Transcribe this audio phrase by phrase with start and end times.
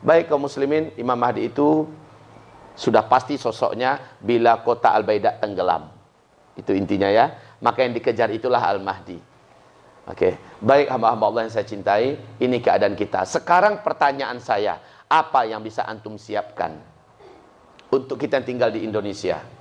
[0.00, 1.84] Baik kaum muslimin, Imam Mahdi itu
[2.72, 5.92] sudah pasti sosoknya bila kota Al-Baidah tenggelam.
[6.56, 7.36] Itu intinya ya.
[7.60, 9.20] Maka yang dikejar itulah Al-Mahdi.
[10.08, 10.32] Oke, okay.
[10.64, 13.28] baik hamba-hamba Allah yang saya cintai, ini keadaan kita.
[13.28, 16.80] Sekarang pertanyaan saya, apa yang bisa antum siapkan
[17.92, 19.59] untuk kita yang tinggal di Indonesia?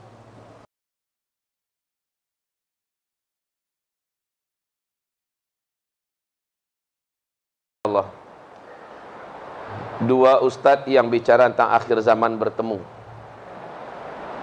[10.09, 12.81] Dua ustadz yang bicara tentang akhir zaman bertemu.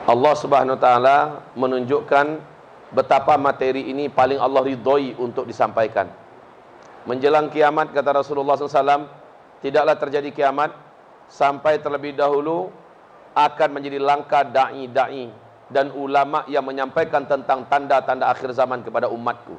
[0.06, 1.18] Allah Subhanahu wa taala
[1.58, 2.38] menunjukkan
[2.94, 6.06] betapa materi ini paling Allah ridhoi untuk disampaikan.
[7.02, 9.10] Menjelang kiamat kata Rasulullah SAW,
[9.58, 10.70] tidaklah terjadi kiamat
[11.26, 12.70] sampai terlebih dahulu
[13.34, 15.34] akan menjadi langkah dai-dai
[15.66, 19.58] dan ulama yang menyampaikan tentang tanda-tanda akhir zaman kepada umatku.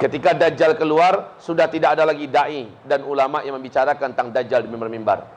[0.00, 4.72] Ketika Dajjal keluar, sudah tidak ada lagi dai dan ulama yang membicarakan tentang Dajjal di
[4.72, 5.28] mimbar-mimbar.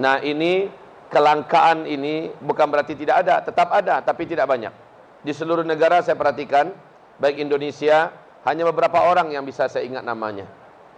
[0.00, 0.72] Nah, ini
[1.12, 4.72] kelangkaan ini bukan berarti tidak ada, tetap ada tapi tidak banyak.
[5.20, 6.72] Di seluruh negara saya perhatikan,
[7.20, 8.08] baik Indonesia,
[8.48, 10.48] hanya beberapa orang yang bisa saya ingat namanya.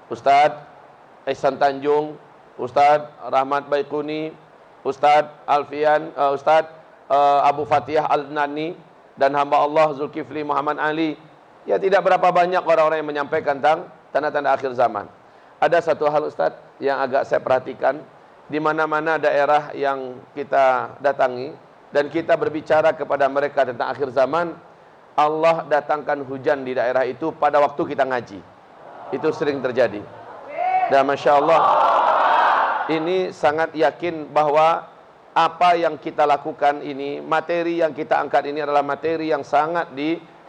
[0.06, 0.62] Ustadz
[1.26, 2.14] Ihsan Tanjung,
[2.54, 4.30] Ustadz Rahmat Baikuni,
[4.86, 6.70] Ustadz Alfian, uh, Ustadz
[7.10, 8.78] uh, Abu Fatihah Al-Nani,
[9.18, 11.18] dan hamba Allah Zulkifli Muhammad Ali.
[11.68, 15.06] Ya tidak berapa banyak orang-orang yang menyampaikan tentang tanda-tanda akhir zaman.
[15.60, 18.00] Ada satu hal Ustadz yang agak saya perhatikan,
[18.48, 21.52] di mana-mana daerah yang kita datangi
[21.92, 24.56] dan kita berbicara kepada mereka tentang akhir zaman,
[25.14, 28.40] Allah datangkan hujan di daerah itu pada waktu kita ngaji.
[29.12, 30.00] Itu sering terjadi.
[30.90, 31.60] Dan Masya Allah,
[32.90, 34.88] ini sangat yakin bahwa
[35.30, 39.94] apa yang kita lakukan ini, materi yang kita angkat ini adalah materi yang sangat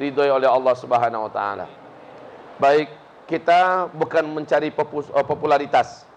[0.01, 1.69] diridhoi oleh Allah Subhanahu wa taala.
[2.57, 2.89] Baik,
[3.29, 6.09] kita bukan mencari popularitas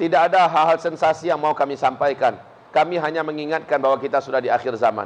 [0.00, 2.40] tidak ada hal-hal sensasi yang mau kami sampaikan.
[2.72, 5.04] Kami hanya mengingatkan bahwa kita sudah di akhir zaman.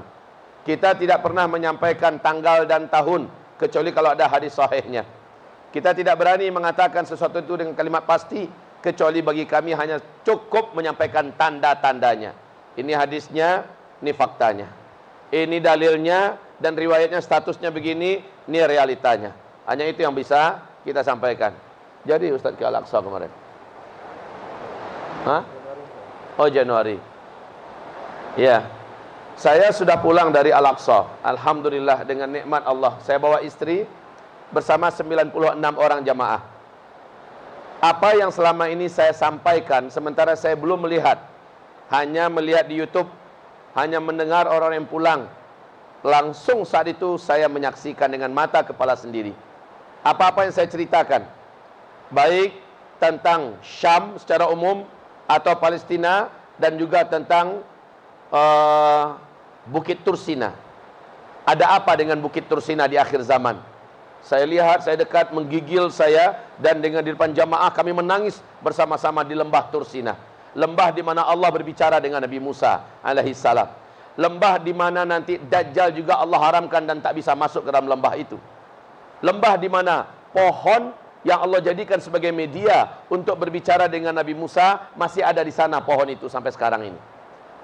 [0.63, 3.27] Kita tidak pernah menyampaikan tanggal dan tahun
[3.59, 5.03] kecuali kalau ada hadis sahihnya.
[5.75, 8.47] Kita tidak berani mengatakan sesuatu itu dengan kalimat pasti
[8.79, 12.31] kecuali bagi kami hanya cukup menyampaikan tanda-tandanya.
[12.79, 13.67] Ini hadisnya,
[13.99, 14.71] ini faktanya.
[15.35, 19.35] Ini dalilnya dan riwayatnya statusnya begini, ini realitanya.
[19.67, 21.57] Hanya itu yang bisa kita sampaikan.
[22.05, 23.33] Jadi Ustaz ke Al-Aqsa kemarin.
[25.25, 25.43] Hah?
[26.37, 27.01] Oh Januari.
[28.37, 28.69] Ya.
[29.35, 31.25] Saya sudah pulang dari Al-Aqsa.
[31.25, 33.01] Alhamdulillah dengan nikmat Allah.
[33.03, 33.89] Saya bawa istri
[34.53, 35.33] bersama 96
[35.75, 36.43] orang jamaah.
[37.83, 41.19] Apa yang selama ini saya sampaikan sementara saya belum melihat.
[41.93, 43.09] Hanya melihat di YouTube,
[43.77, 45.29] hanya mendengar orang yang pulang.
[46.05, 49.33] Langsung saat itu saya menyaksikan dengan mata kepala sendiri.
[50.05, 51.25] Apa-apa yang saya ceritakan.
[52.13, 52.61] Baik
[53.01, 54.85] tentang Syam secara umum
[55.25, 56.29] atau Palestina
[56.61, 57.65] dan juga tentang
[58.29, 59.17] uh,
[59.65, 60.53] Bukit Tursina.
[61.49, 63.57] Ada apa dengan Bukit Tursina di akhir zaman?
[64.21, 69.33] Saya lihat, saya dekat, menggigil saya dan dengan di depan jamaah kami menangis bersama-sama di
[69.33, 70.21] lembah Tursina.
[70.53, 73.84] Lembah di mana Allah berbicara dengan Nabi Musa alaihi salam.
[74.15, 78.15] Lembah di mana nanti Dajjal juga Allah haramkan dan tak bisa masuk ke dalam lembah
[78.15, 78.39] itu.
[79.25, 80.95] Lembah di mana pohon
[81.27, 86.07] yang Allah jadikan sebagai media untuk berbicara dengan Nabi Musa masih ada di sana pohon
[86.13, 87.01] itu sampai sekarang ini.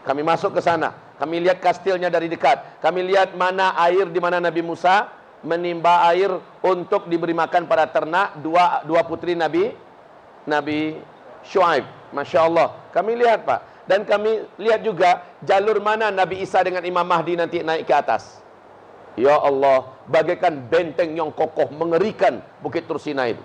[0.00, 2.80] Kami masuk ke sana, kami lihat kastilnya dari dekat.
[2.80, 5.12] Kami lihat mana air di mana Nabi Musa
[5.44, 6.32] menimba air
[6.64, 9.76] untuk diberi makan pada ternak dua dua putri Nabi
[10.48, 10.96] Nabi
[11.44, 11.84] Shu'aib.
[12.10, 12.74] Masya Allah.
[12.90, 13.60] Kami lihat Pak.
[13.90, 18.38] Dan kami lihat juga jalur mana Nabi Isa dengan Imam Mahdi nanti naik ke atas.
[19.18, 23.42] Ya Allah, bagaikan benteng yang kokoh mengerikan Bukit Tursina itu.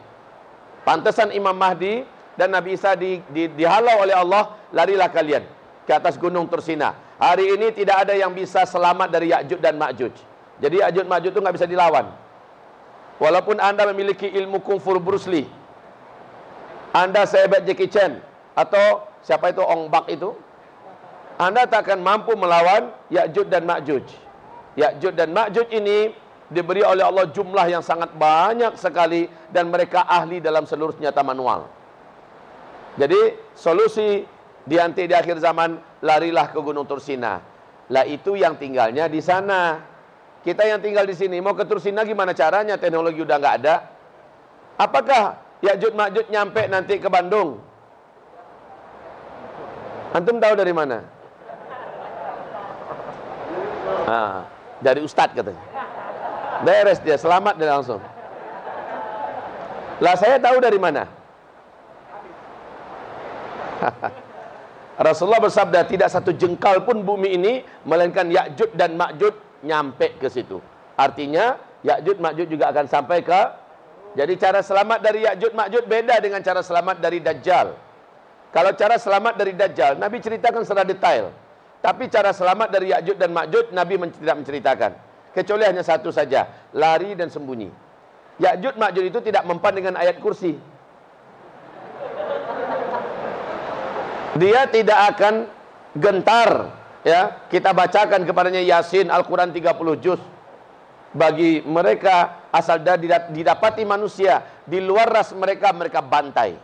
[0.85, 2.06] Pantesan Imam Mahdi
[2.38, 5.41] dan Nabi Isa di, di, dihalau oleh Allah, larilah kalian
[5.89, 6.94] ke atas gunung Tursina.
[7.17, 10.13] Hari ini tidak ada yang bisa selamat dari Ya'juj dan Ma'juj.
[10.62, 12.06] Jadi Ya'juj Ma'juj itu nggak bisa dilawan.
[13.17, 15.50] Walaupun Anda memiliki ilmu kungfu Bruce Lee,
[16.94, 18.22] Anda sehebat Jackie Chan
[18.53, 20.38] atau siapa itu Ong Bak itu,
[21.42, 24.06] Anda tak akan mampu melawan Ya'juj dan Ma'juj.
[24.77, 26.13] Ya'juj dan Ma'juj ini
[26.48, 31.66] diberi oleh Allah jumlah yang sangat banyak sekali dan mereka ahli dalam seluruh senjata manual.
[32.95, 34.24] Jadi solusi
[34.63, 35.75] di anti di akhir zaman
[36.06, 37.42] larilah ke Gunung Tursina.
[37.92, 39.81] Lah itu yang tinggalnya di sana.
[40.45, 42.77] Kita yang tinggal di sini mau ke Tursina gimana caranya?
[42.77, 43.75] Teknologi udah nggak ada.
[44.77, 47.75] Apakah Ya'juj Ma'juj nyampe nanti ke Bandung?
[50.15, 51.03] Antum tahu dari mana?
[54.07, 54.47] Ah,
[54.79, 55.59] dari Ustadz katanya.
[56.63, 58.00] Beres dia, selamat dia langsung.
[60.00, 61.03] Lah saya tahu dari mana?
[65.07, 67.53] Rasulullah bersabda tidak satu jengkal pun bumi ini
[67.83, 69.35] melainkan Ya'jud dan Ma'jud
[69.67, 70.63] nyampe ke situ.
[70.95, 73.41] Artinya Ya'jud Ma'jud juga akan sampai ke
[74.15, 77.75] jadi cara selamat dari Ya'jud Ma'jud beda dengan cara selamat dari Dajjal.
[78.56, 81.36] Kalau cara selamat dari Dajjal Nabi ceritakan secara detail.
[81.84, 84.92] Tapi cara selamat dari Ya'jud dan Ma'jud Nabi tidak menceritakan.
[85.36, 87.69] Kecuali hanya satu saja, lari dan sembunyi.
[88.42, 90.57] Ya'jud Ma'jud itu tidak mempan dengan ayat kursi.
[94.36, 95.48] dia tidak akan
[95.96, 96.75] gentar
[97.08, 100.19] ya kita bacakan kepadanya Yasin Al-Qur'an 30 juz
[101.16, 102.84] bagi mereka asal
[103.31, 106.60] didapati manusia di luar ras mereka mereka bantai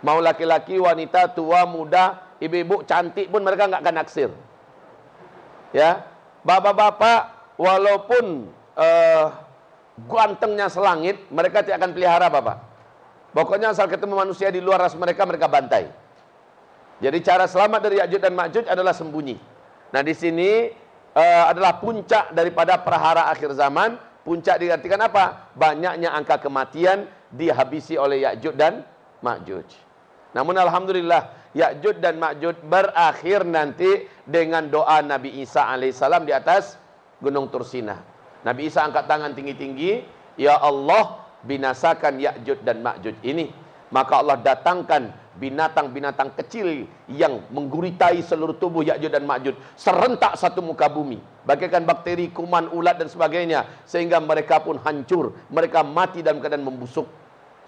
[0.00, 4.30] mau laki-laki wanita tua muda ibu-ibu cantik pun mereka nggak akan naksir
[5.76, 6.04] ya
[6.44, 9.26] bapak-bapak walaupun uh,
[10.08, 12.56] gantengnya selangit mereka tidak akan pelihara bapak
[13.36, 15.92] pokoknya asal ketemu manusia di luar ras mereka mereka bantai
[17.00, 19.40] jadi cara selamat dari Ya'juj dan Ma'juj adalah sembunyi.
[19.90, 20.68] Nah, di sini
[21.16, 23.96] uh, adalah puncak daripada perhara akhir zaman.
[24.20, 25.48] Puncak diartikan apa?
[25.56, 28.84] Banyaknya angka kematian dihabisi oleh Ya'juj dan
[29.24, 29.64] Ma'juj.
[30.30, 36.78] Namun alhamdulillah Ya'juj dan Ma'juj berakhir nanti dengan doa Nabi Isa alaihissalam di atas
[37.18, 37.98] Gunung Tursina.
[38.46, 40.06] Nabi Isa angkat tangan tinggi-tinggi,
[40.38, 43.50] "Ya Allah, binasakan Ya'juj dan Ma'juj ini."
[43.90, 45.10] Maka Allah datangkan
[45.42, 52.30] binatang-binatang kecil yang mengguritai seluruh tubuh Ya'juj dan Ma'juj serentak satu muka bumi bagaikan bakteri,
[52.30, 57.10] kuman, ulat dan sebagainya sehingga mereka pun hancur mereka mati dalam keadaan membusuk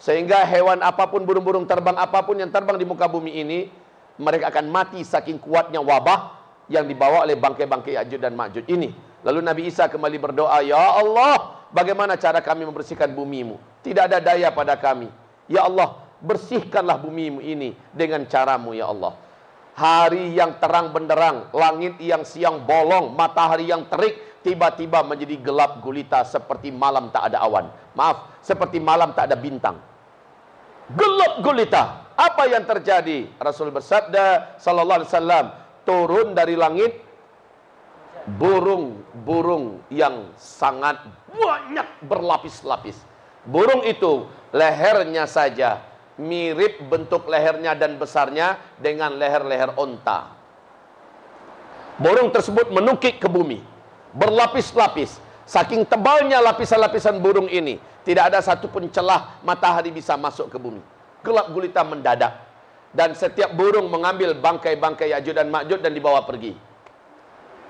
[0.03, 3.71] sehingga hewan apa pun burung-burung terbang apa pun yang terbang di muka bumi ini
[4.19, 8.91] mereka akan mati saking kuatnya wabah yang dibawa oleh bangkai-bangkai Ya'juj dan Ma'juj ini
[9.23, 14.51] lalu Nabi Isa kembali berdoa ya Allah bagaimana cara kami membersihkan bumimu tidak ada daya
[14.51, 15.07] pada kami
[15.47, 19.19] ya Allah bersihkanlah bumi ini dengan caramu ya Allah.
[19.73, 26.23] Hari yang terang benderang, langit yang siang bolong, matahari yang terik, tiba-tiba menjadi gelap gulita
[26.23, 27.73] seperti malam tak ada awan.
[27.97, 29.81] Maaf, seperti malam tak ada bintang.
[30.93, 32.13] Gelap gulita.
[32.13, 33.31] Apa yang terjadi?
[33.41, 35.47] Rasul bersabda sallallahu alaihi wasallam,
[35.89, 37.01] turun dari langit
[38.37, 41.01] burung-burung yang sangat
[41.33, 43.01] banyak berlapis-lapis.
[43.43, 45.83] Burung itu lehernya saja
[46.21, 50.29] mirip bentuk lehernya dan besarnya dengan leher-leher onta.
[51.97, 53.63] Burung tersebut menukik ke bumi,
[54.13, 55.22] berlapis-lapis.
[55.43, 60.83] Saking tebalnya lapisan-lapisan burung ini, tidak ada satu pun celah matahari bisa masuk ke bumi.
[61.23, 62.35] Gelap gulita mendadak.
[62.93, 66.53] Dan setiap burung mengambil bangkai-bangkai Ya'juj dan Ma'juj dan dibawa pergi.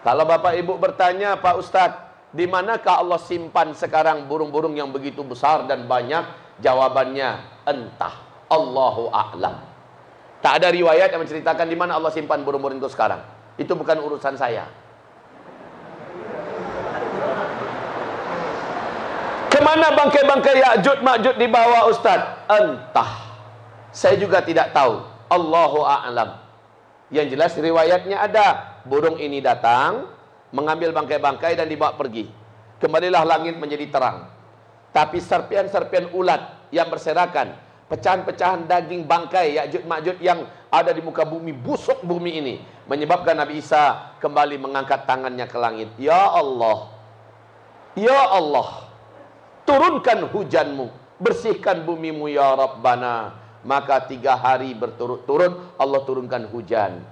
[0.03, 2.01] Kalau Bapak Ibu bertanya, Pak Ustadz,
[2.35, 6.27] di manakah Allah simpan sekarang burung-burung yang begitu besar dan banyak?
[6.59, 7.31] Jawabannya,
[7.71, 8.15] entah.
[8.51, 9.57] Allahu a'lam.
[10.43, 13.23] Tak ada riwayat yang menceritakan di mana Allah simpan burung-burung itu sekarang.
[13.55, 14.67] Itu bukan urusan saya.
[19.63, 22.19] Ke mana bangkai-bangkai Ya'jud Ma'jud dibawa Ustaz?
[22.51, 23.31] Entah.
[23.95, 25.07] Saya juga tidak tahu.
[25.31, 26.35] Allahu a'lam.
[27.15, 28.83] Yang jelas riwayatnya ada.
[28.83, 30.11] Burung ini datang,
[30.51, 32.27] mengambil bangkai-bangkai dan dibawa pergi.
[32.83, 34.35] Kembalilah langit menjadi terang.
[34.91, 36.43] Tapi serpian-serpian ulat
[36.75, 37.55] yang berserakan
[37.87, 40.43] pecahan-pecahan daging bangkai Ya'juj Ma'juj yang
[40.75, 42.55] ada di muka bumi busuk bumi ini
[42.91, 46.91] menyebabkan Nabi Isa kembali mengangkat tangannya ke langit ya Allah
[47.95, 48.92] ya Allah
[49.69, 50.91] turunkan hujanmu
[51.23, 57.03] bersihkan bumimu ya Rabbana maka tiga hari berturut-turut Allah turunkan hujan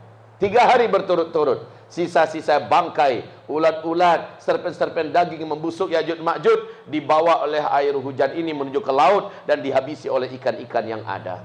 [0.42, 8.30] tiga hari berturut-turut sisa-sisa bangkai, ulat-ulat, serpen-serpen daging membusuk Ya'juj Ma'juj dibawa oleh air hujan
[8.38, 11.42] ini menuju ke laut dan dihabisi oleh ikan-ikan yang ada.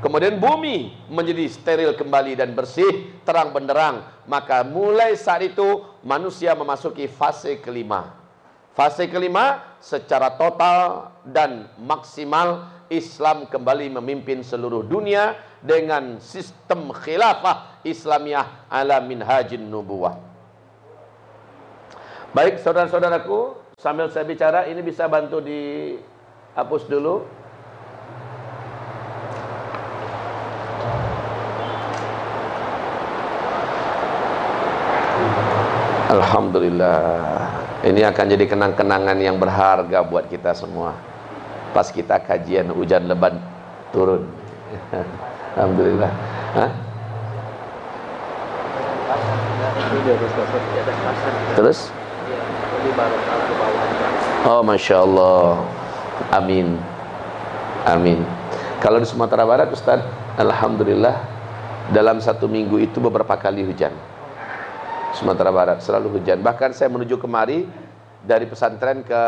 [0.00, 4.04] Kemudian bumi menjadi steril kembali dan bersih, terang benderang.
[4.28, 8.23] Maka mulai saat itu manusia memasuki fase kelima.
[8.74, 18.66] Fase kelima secara total dan maksimal Islam kembali memimpin seluruh dunia dengan sistem khilafah Islamiyah
[18.66, 20.18] ala minhajin nubuwah.
[22.34, 27.22] Baik saudara-saudaraku, sambil saya bicara ini bisa bantu dihapus dulu.
[36.10, 37.43] Alhamdulillah.
[37.84, 40.96] Ini akan jadi kenang-kenangan yang berharga buat kita semua.
[41.76, 43.36] Pas kita kajian hujan lebat
[43.92, 44.24] turun.
[45.60, 46.08] Alhamdulillah.
[51.60, 51.92] Terus?
[54.48, 55.60] Oh, masya Allah.
[56.32, 56.80] Amin.
[57.84, 58.24] Amin.
[58.80, 60.00] Kalau di Sumatera Barat, Ustaz,
[60.40, 61.20] Alhamdulillah
[61.92, 63.92] dalam satu minggu itu beberapa kali hujan.
[65.14, 66.42] Sumatera Barat selalu hujan.
[66.42, 67.64] Bahkan saya menuju kemari
[68.24, 69.20] dari pesantren ke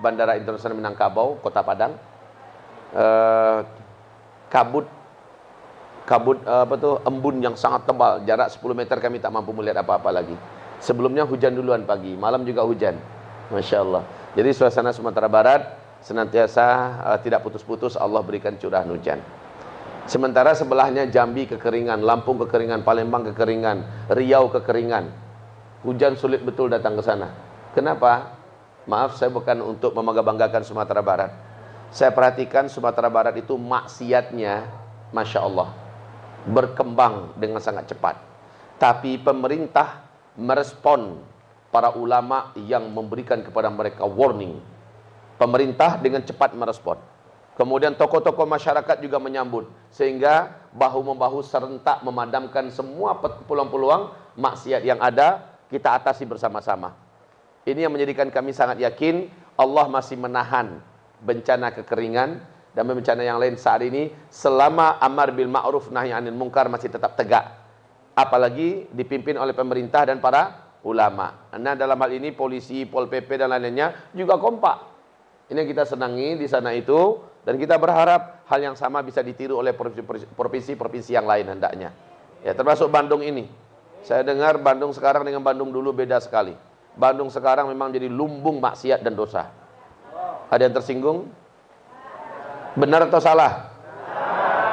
[0.00, 1.92] Bandara Internasional Minangkabau, Kota Padang.
[2.94, 3.58] Eh,
[4.48, 4.86] kabut
[6.06, 9.82] kabut eh, apa tuh embun yang sangat tebal, jarak 10 meter kami tak mampu melihat
[9.82, 10.36] apa-apa lagi.
[10.78, 12.96] Sebelumnya hujan duluan pagi, malam juga hujan.
[13.52, 14.02] Masya Allah.
[14.32, 15.62] Jadi suasana Sumatera Barat
[16.00, 16.64] senantiasa
[17.04, 19.20] uh, tidak putus-putus Allah berikan curah hujan.
[20.04, 25.08] Sementara sebelahnya Jambi kekeringan, Lampung kekeringan, Palembang kekeringan, Riau kekeringan.
[25.84, 27.32] Hujan sulit betul datang ke sana.
[27.72, 28.36] Kenapa?
[28.84, 31.32] Maaf saya bukan untuk memegah-banggakan Sumatera Barat.
[31.88, 34.68] Saya perhatikan Sumatera Barat itu maksiatnya
[35.08, 35.72] Masya Allah
[36.44, 38.20] berkembang dengan sangat cepat.
[38.76, 40.04] Tapi pemerintah
[40.36, 41.16] merespon
[41.72, 44.60] para ulama yang memberikan kepada mereka warning.
[45.40, 47.00] Pemerintah dengan cepat merespon.
[47.54, 53.14] Kemudian tokoh-tokoh masyarakat juga menyambut sehingga bahu-membahu serentak memadamkan semua
[53.46, 56.98] peluang-peluang maksiat yang ada kita atasi bersama-sama.
[57.62, 60.82] Ini yang menjadikan kami sangat yakin Allah masih menahan
[61.22, 62.42] bencana kekeringan
[62.74, 67.14] dan bencana yang lain saat ini selama amar bil ma'ruf nahi anil munkar masih tetap
[67.14, 67.54] tegak.
[68.18, 71.50] Apalagi dipimpin oleh pemerintah dan para ulama.
[71.54, 74.90] Nah dalam hal ini polisi, pol pp dan lain-lainnya juga kompak.
[75.54, 79.60] Ini yang kita senangi di sana itu dan kita berharap hal yang sama bisa ditiru
[79.60, 81.92] oleh provinsi-provinsi yang lain hendaknya.
[82.40, 83.48] Ya, termasuk Bandung ini.
[84.04, 86.56] Saya dengar Bandung sekarang dengan Bandung dulu beda sekali.
[86.96, 89.52] Bandung sekarang memang jadi lumbung maksiat dan dosa.
[90.48, 91.28] Ada yang tersinggung?
[92.76, 93.76] Benar atau salah?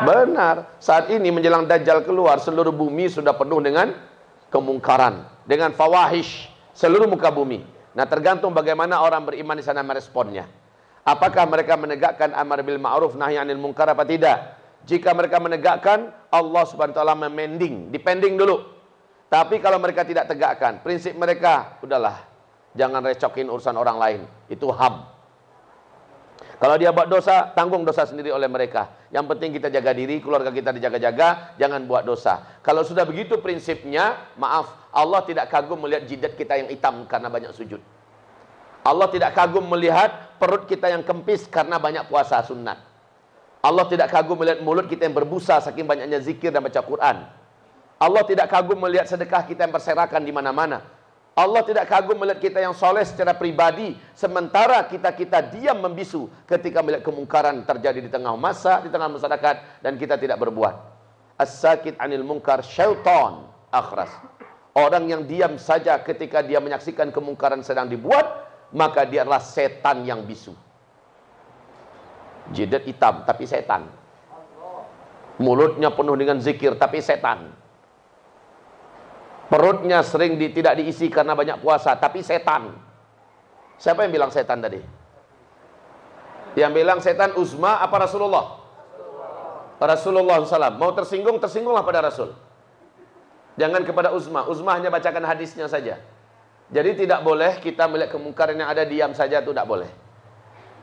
[0.04, 0.80] Benar.
[0.80, 3.94] Saat ini menjelang Dajjal keluar, seluruh bumi sudah penuh dengan
[4.52, 7.64] kemungkaran, dengan fawahish, seluruh muka bumi.
[7.92, 10.61] Nah, tergantung bagaimana orang beriman di sana meresponnya.
[11.02, 14.62] Apakah mereka menegakkan amar bil ma'ruf nahi anil munkar apa tidak?
[14.86, 18.62] Jika mereka menegakkan, Allah Subhanahu wa taala memending, dipending dulu.
[19.30, 22.22] Tapi kalau mereka tidak tegakkan, prinsip mereka udahlah,
[22.78, 24.22] jangan recokin urusan orang lain.
[24.50, 25.08] Itu ham.
[26.62, 28.94] Kalau dia buat dosa, tanggung dosa sendiri oleh mereka.
[29.10, 32.62] Yang penting kita jaga diri, keluarga kita dijaga-jaga, jangan buat dosa.
[32.62, 37.50] Kalau sudah begitu prinsipnya, maaf, Allah tidak kagum melihat jidat kita yang hitam karena banyak
[37.58, 37.82] sujud.
[38.86, 42.82] Allah tidak kagum melihat perut kita yang kempis karena banyak puasa sunat.
[43.62, 47.30] Allah tidak kagum melihat mulut kita yang berbusa saking banyaknya zikir dan baca Quran.
[48.02, 50.82] Allah tidak kagum melihat sedekah kita yang berserakan di mana-mana.
[51.38, 57.06] Allah tidak kagum melihat kita yang soleh secara pribadi sementara kita-kita diam membisu ketika melihat
[57.06, 60.76] kemungkaran terjadi di tengah masa, di tengah masyarakat dan kita tidak berbuat.
[61.38, 64.10] As-sakit anil munkar syaitan akhras.
[64.74, 70.24] Orang yang diam saja ketika dia menyaksikan kemungkaran sedang dibuat, maka dia adalah setan yang
[70.24, 70.56] bisu.
[72.52, 73.88] Jidat hitam tapi setan.
[75.40, 77.52] Mulutnya penuh dengan zikir tapi setan.
[79.52, 82.72] Perutnya sering di, tidak diisi karena banyak puasa tapi setan.
[83.76, 84.80] Siapa yang bilang setan tadi?
[86.56, 88.62] Yang bilang setan Uzma apa Rasulullah?
[89.82, 90.78] Rasulullah SAW.
[90.78, 92.38] Mau tersinggung, tersinggung pada Rasul.
[93.58, 94.46] Jangan kepada Uzma.
[94.46, 95.98] Uzma hanya bacakan hadisnya saja.
[96.72, 99.92] Jadi tidak boleh kita melihat kemungkaran yang ada diam saja itu tidak boleh.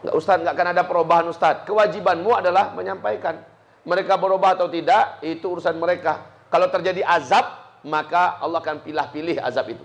[0.04, 1.64] Enggak Ustaz, enggak akan ada perubahan Ustaz.
[1.64, 3.40] Kewajibanmu adalah menyampaikan.
[3.88, 6.28] Mereka berubah atau tidak, itu urusan mereka.
[6.52, 7.45] Kalau terjadi azab,
[7.88, 9.85] maka Allah akan pilih-pilih azab itu.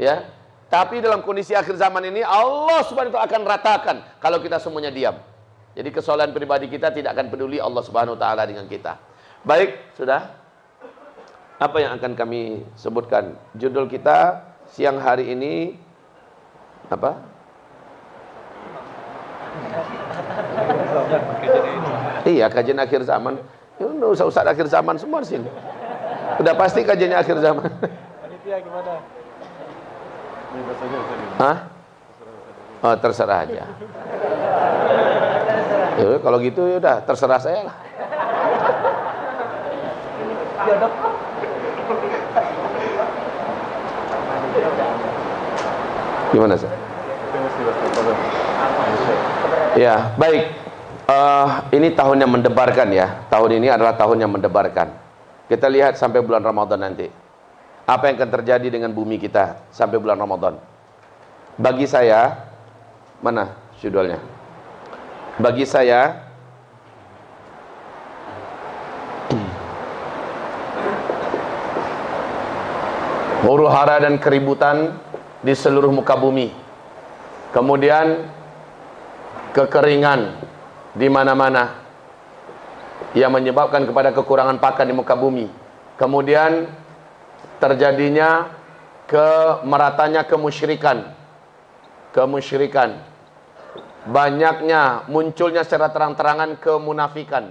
[0.00, 0.24] Ya.
[0.72, 5.18] Tapi dalam kondisi akhir zaman ini Allah Subhanahu taala akan ratakan kalau kita semuanya diam.
[5.76, 8.96] Jadi kesalahan pribadi kita tidak akan peduli Allah Subhanahu taala dengan kita.
[9.44, 10.40] Baik, sudah.
[11.60, 13.36] Apa yang akan kami sebutkan?
[13.52, 15.74] Judul kita siang hari ini
[16.90, 17.18] apa?
[22.26, 23.38] iya, kajian akhir zaman.
[23.80, 25.48] Ya, usah usah akhir zaman semua sini.
[26.38, 27.66] Udah pasti kajiannya akhir zaman.
[27.66, 28.92] Panitia gimana?
[31.40, 31.58] Hah?
[32.80, 33.64] Oh, terserah aja.
[36.00, 37.76] Ya, kalau gitu ya udah terserah saya lah.
[46.30, 46.70] Gimana sih?
[49.78, 50.50] Ya, baik.
[51.10, 53.26] Uh, ini tahun yang mendebarkan ya.
[53.26, 54.94] Tahun ini adalah tahun yang mendebarkan.
[55.50, 57.10] Kita lihat sampai bulan Ramadan nanti.
[57.82, 60.62] Apa yang akan terjadi dengan bumi kita sampai bulan Ramadan.
[61.58, 62.46] Bagi saya,
[63.18, 64.22] mana judulnya?
[65.42, 66.30] Bagi saya,
[73.42, 74.94] huru hara dan keributan
[75.40, 76.52] di seluruh muka bumi.
[77.50, 78.28] Kemudian
[79.56, 80.38] kekeringan
[80.94, 81.80] di mana-mana.
[83.10, 85.50] yang menyebabkan kepada kekurangan pakan di muka bumi.
[85.98, 86.70] Kemudian
[87.58, 88.54] terjadinya
[89.10, 91.10] kemeratanya kemusyrikan.
[92.14, 93.02] Kemusyrikan.
[94.06, 97.50] Banyaknya munculnya secara terang-terangan kemunafikan.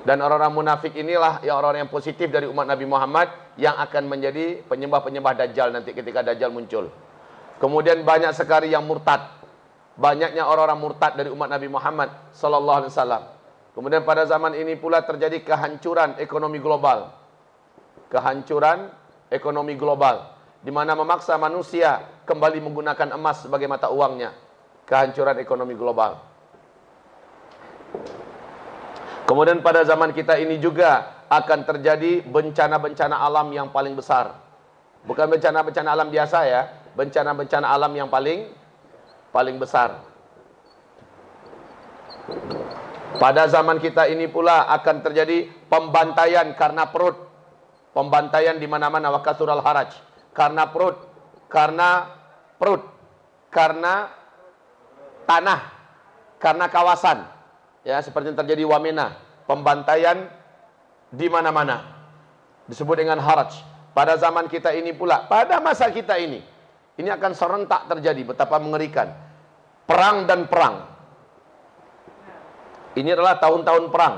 [0.00, 3.28] Dan orang-orang munafik inilah yang orang-orang yang positif dari umat Nabi Muhammad
[3.60, 6.88] yang akan menjadi penyembah-penyembah Dajjal nanti ketika Dajjal muncul.
[7.60, 9.20] Kemudian banyak sekali yang murtad.
[10.00, 13.22] Banyaknya orang-orang murtad dari umat Nabi Muhammad sallallahu alaihi wasallam.
[13.76, 17.12] Kemudian pada zaman ini pula terjadi kehancuran ekonomi global.
[18.08, 18.88] Kehancuran
[19.28, 24.32] ekonomi global di mana memaksa manusia kembali menggunakan emas sebagai mata uangnya.
[24.84, 26.20] Kehancuran ekonomi global.
[29.30, 34.34] Kemudian pada zaman kita ini juga akan terjadi bencana-bencana alam yang paling besar.
[35.06, 36.66] Bukan bencana-bencana alam biasa ya,
[36.98, 38.50] bencana-bencana alam yang paling
[39.30, 40.02] paling besar.
[43.22, 47.14] Pada zaman kita ini pula akan terjadi pembantaian karena perut.
[47.94, 49.94] Pembantaian di mana-mana wakasurul haraj.
[50.34, 51.06] Karena perut,
[51.46, 52.10] karena
[52.58, 52.82] perut,
[53.46, 54.10] karena
[55.22, 55.70] tanah,
[56.42, 57.39] karena kawasan
[57.84, 59.16] ya seperti yang terjadi Wamena,
[59.48, 60.28] pembantaian
[61.10, 62.00] di mana-mana.
[62.70, 63.56] Disebut dengan haraj.
[63.90, 66.38] Pada zaman kita ini pula, pada masa kita ini,
[66.94, 69.10] ini akan serentak terjadi, betapa mengerikan.
[69.90, 70.86] Perang dan perang.
[72.94, 74.16] Ini adalah tahun-tahun perang.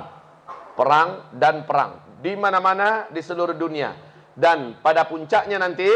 [0.77, 2.21] Perang dan perang.
[2.21, 3.97] Di mana-mana di seluruh dunia.
[4.37, 5.89] Dan pada puncaknya nanti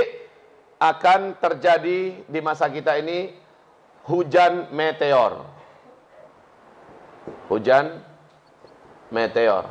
[0.80, 3.32] akan terjadi di masa kita ini
[4.08, 5.55] hujan meteor
[7.50, 8.02] hujan
[9.10, 9.66] meteor.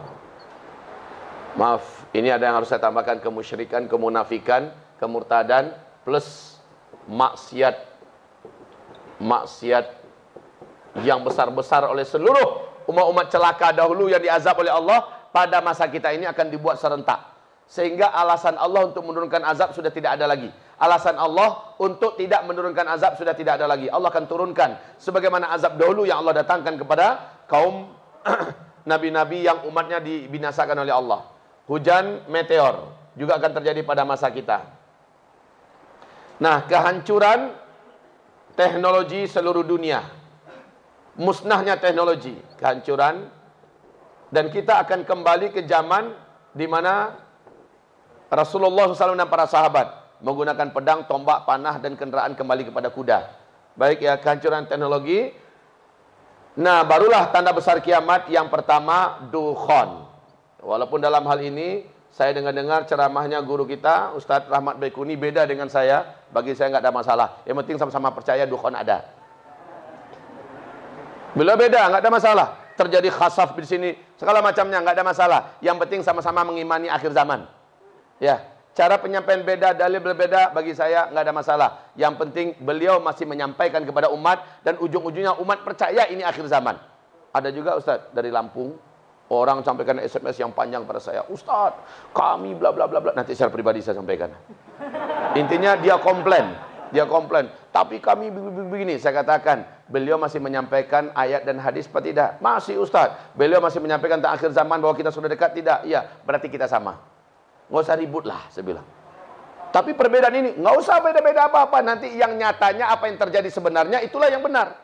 [1.56, 5.72] Maaf, ini ada yang harus saya tambahkan kemusyrikan, kemunafikan, kemurtadan
[6.04, 6.60] plus
[7.08, 7.96] maksiat
[9.20, 9.86] maksiat
[11.04, 16.24] yang besar-besar oleh seluruh umat-umat celaka dahulu yang diazab oleh Allah pada masa kita ini
[16.28, 17.36] akan dibuat serentak.
[17.66, 20.54] Sehingga alasan Allah untuk menurunkan azab sudah tidak ada lagi.
[20.78, 23.90] Alasan Allah untuk tidak menurunkan azab sudah tidak ada lagi.
[23.90, 27.92] Allah akan turunkan sebagaimana azab dahulu yang Allah datangkan kepada kaum
[28.90, 31.22] nabi-nabi yang umatnya dibinasakan oleh Allah.
[31.66, 34.62] Hujan meteor juga akan terjadi pada masa kita.
[36.38, 37.56] Nah, kehancuran
[38.54, 40.04] teknologi seluruh dunia.
[41.16, 43.32] Musnahnya teknologi, kehancuran
[44.36, 46.12] dan kita akan kembali ke zaman
[46.52, 47.16] di mana
[48.28, 53.32] Rasulullah SAW dan para sahabat menggunakan pedang, tombak, panah dan kendaraan kembali kepada kuda.
[53.80, 55.32] Baik ya, kehancuran teknologi
[56.56, 60.08] Nah, barulah tanda besar kiamat yang pertama dukhon.
[60.64, 61.84] Walaupun dalam hal ini
[62.16, 66.16] saya dengar-dengar ceramahnya guru kita Ustadz Rahmat Baikuni beda dengan saya.
[66.32, 67.28] Bagi saya nggak ada masalah.
[67.44, 69.04] Yang penting sama-sama percaya dukhon ada.
[71.36, 72.48] Bila beda nggak ada masalah.
[72.80, 75.40] Terjadi khasaf di sini segala macamnya nggak ada masalah.
[75.60, 77.52] Yang penting sama-sama mengimani akhir zaman.
[78.16, 81.70] Ya, Cara penyampaian beda, dalil berbeda bagi saya nggak ada masalah.
[81.96, 86.76] Yang penting beliau masih menyampaikan kepada umat dan ujung-ujungnya umat percaya ini akhir zaman.
[87.32, 88.76] Ada juga Ustaz dari Lampung
[89.32, 91.24] orang sampaikan SMS yang panjang pada saya.
[91.32, 91.72] Ustaz,
[92.12, 93.12] kami bla bla bla bla.
[93.16, 94.36] Nanti secara pribadi saya sampaikan.
[95.40, 96.52] Intinya dia komplain,
[96.92, 97.48] dia komplain.
[97.72, 98.28] Tapi kami
[98.68, 102.30] begini, saya katakan, beliau masih menyampaikan ayat dan hadis apa tidak?
[102.44, 103.16] Masih Ustaz.
[103.40, 105.88] Beliau masih menyampaikan tentang akhir zaman bahwa kita sudah dekat tidak?
[105.88, 107.15] Iya, berarti kita sama.
[107.70, 108.86] Nggak usah ribut lah, saya bilang.
[109.74, 111.84] Tapi perbedaan ini, nggak usah beda-beda apa-apa.
[111.84, 114.80] Nanti yang nyatanya apa yang terjadi sebenarnya, itulah yang benar.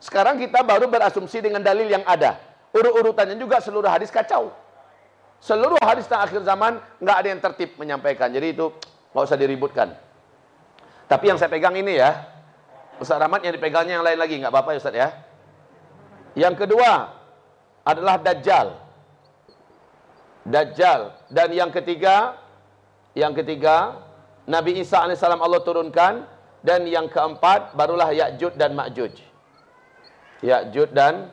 [0.00, 2.40] Sekarang kita baru berasumsi dengan dalil yang ada.
[2.72, 4.52] Urut-urutannya juga seluruh hadis kacau.
[5.36, 8.32] Seluruh hadis tentang akhir zaman, nggak ada yang tertib menyampaikan.
[8.32, 8.72] Jadi itu
[9.12, 9.92] nggak usah diributkan.
[11.06, 12.24] Tapi yang saya pegang ini ya,
[12.96, 15.08] Ustaz Rahmat yang dipegangnya yang lain lagi, nggak apa-apa ya Ustaz ya.
[16.36, 17.12] Yang kedua
[17.84, 18.85] adalah Dajjal.
[20.46, 21.26] Dajjal.
[21.26, 22.38] Dan yang ketiga
[23.18, 23.98] yang ketiga
[24.46, 26.22] Nabi Isa AS Allah turunkan.
[26.62, 29.14] Dan yang keempat barulah Ya'jud dan Ma'jud.
[30.42, 31.30] Ya'jud dan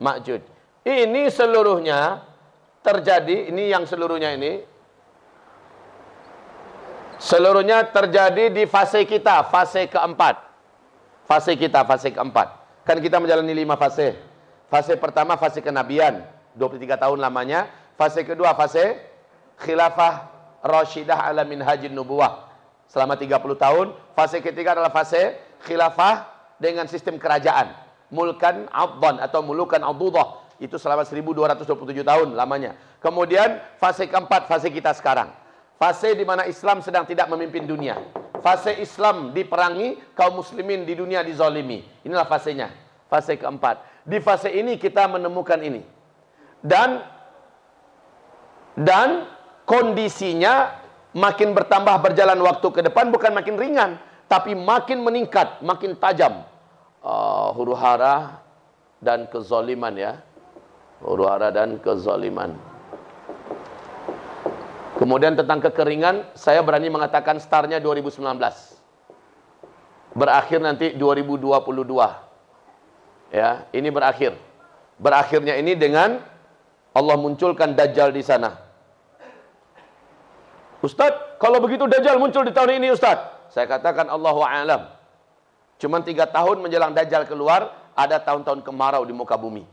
[0.00, 0.40] Ma'jud.
[0.80, 2.24] Ini seluruhnya
[2.80, 4.64] terjadi ini yang seluruhnya ini
[7.20, 10.40] seluruhnya terjadi di fase kita fase keempat.
[11.28, 12.48] Fase kita fase keempat.
[12.88, 14.16] Kan kita menjalani lima fase.
[14.72, 16.24] Fase pertama fase kenabian.
[16.56, 18.96] 23 tahun lamanya Fase kedua fase
[19.60, 20.32] khilafah
[20.64, 22.48] Rashidah ala minhajin nubuwah.
[22.88, 23.86] Selama 30 tahun.
[24.16, 25.36] Fase ketiga adalah fase
[25.68, 26.24] khilafah
[26.56, 27.76] dengan sistem kerajaan.
[28.08, 30.48] Mulkan abdan atau mulukan adudah.
[30.56, 32.76] Itu selama 1227 tahun lamanya.
[33.04, 35.32] Kemudian fase keempat, fase kita sekarang.
[35.76, 37.96] Fase di mana Islam sedang tidak memimpin dunia.
[38.40, 41.84] Fase Islam diperangi, kaum muslimin di dunia dizolimi.
[42.04, 42.68] Inilah fasenya.
[43.08, 44.04] Fase keempat.
[44.04, 46.00] Di fase ini kita menemukan ini
[46.60, 47.00] dan
[48.78, 49.26] dan
[49.66, 50.78] kondisinya
[51.16, 53.98] makin bertambah berjalan waktu ke depan bukan makin ringan
[54.30, 56.46] tapi makin meningkat, makin tajam.
[57.02, 58.38] Uh, huru hara
[59.02, 60.22] dan kezaliman ya.
[61.02, 62.54] Huru hara dan kezaliman.
[65.02, 68.22] Kemudian tentang kekeringan, saya berani mengatakan startnya 2019.
[70.14, 73.34] Berakhir nanti 2022.
[73.34, 74.38] Ya, ini berakhir.
[75.00, 76.22] Berakhirnya ini dengan
[76.90, 78.58] Allah munculkan Dajjal di sana.
[80.80, 83.20] Ustaz, kalau begitu Dajjal muncul di tahun ini Ustaz.
[83.50, 84.90] Saya katakan Allahu a'lam.
[85.80, 89.64] Cuma tiga tahun menjelang Dajjal keluar, ada tahun-tahun kemarau di muka bumi.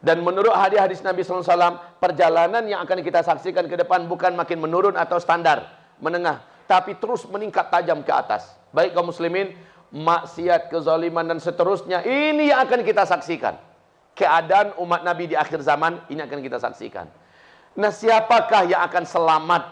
[0.00, 4.96] Dan menurut hadis-hadis Nabi SAW, perjalanan yang akan kita saksikan ke depan bukan makin menurun
[4.96, 6.40] atau standar, menengah.
[6.64, 8.48] Tapi terus meningkat tajam ke atas.
[8.72, 9.52] Baik kaum muslimin,
[9.92, 13.58] maksiat, kezaliman dan seterusnya, ini yang akan kita saksikan.
[14.20, 17.08] Keadaan umat Nabi di akhir zaman, ini akan kita saksikan.
[17.80, 19.62] Nah siapakah yang akan selamat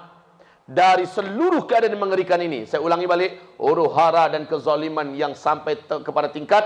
[0.64, 2.64] dari seluruh keadaan yang mengerikan ini.
[2.64, 6.64] Saya ulangi balik, huru hara dan kezaliman yang sampai kepada tingkat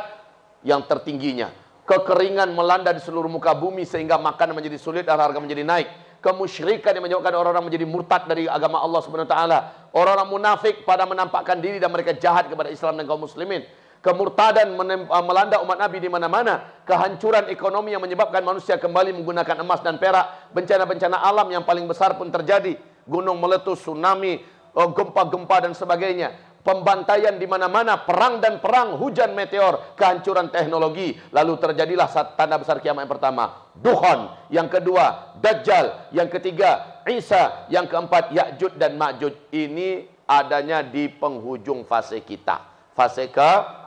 [0.62, 1.50] yang tertingginya.
[1.82, 5.90] Kekeringan melanda di seluruh muka bumi sehingga makanan menjadi sulit dan harga menjadi naik.
[6.22, 9.90] Kemusyrikan yang menyebabkan orang-orang menjadi murtad dari agama Allah Subhanahu taala.
[9.90, 13.66] Orang-orang munafik pada menampakkan diri dan mereka jahat kepada Islam dan kaum muslimin.
[14.02, 14.74] Kemurtadan
[15.22, 16.82] melanda umat Nabi di mana-mana.
[16.82, 20.50] Kehancuran ekonomi yang menyebabkan manusia kembali menggunakan emas dan perak.
[20.50, 22.74] Bencana-bencana alam yang paling besar pun terjadi
[23.06, 24.42] gunung meletus, tsunami,
[24.74, 26.34] oh, gempa-gempa dan sebagainya.
[26.62, 31.18] Pembantaian di mana-mana, perang dan perang, hujan meteor, kehancuran teknologi.
[31.34, 32.06] Lalu terjadilah
[32.38, 34.30] tanda besar kiamat yang pertama, Duhon.
[34.46, 36.14] Yang kedua, Dajjal.
[36.14, 37.66] Yang ketiga, Isa.
[37.66, 39.50] Yang keempat, Ya'jud dan Ma'jud.
[39.50, 42.62] Ini adanya di penghujung fase kita.
[42.94, 43.26] Fase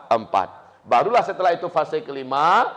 [0.05, 0.47] keempat.
[0.85, 2.69] Barulah setelah itu fase kelima.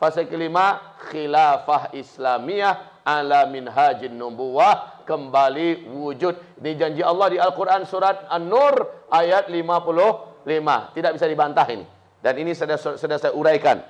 [0.00, 6.56] Fase kelima, khilafah Islamiyah ala minhajin nubuwah kembali wujud.
[6.56, 10.96] Ini janji Allah di Al-Quran surat An-Nur ayat 55.
[10.96, 11.84] Tidak bisa dibantah ini.
[12.20, 13.84] Dan ini sudah, sudah saya uraikan.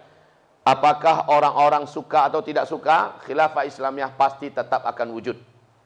[0.67, 5.39] Apakah orang-orang suka atau tidak suka, khilafah Islamiyah pasti tetap akan wujud.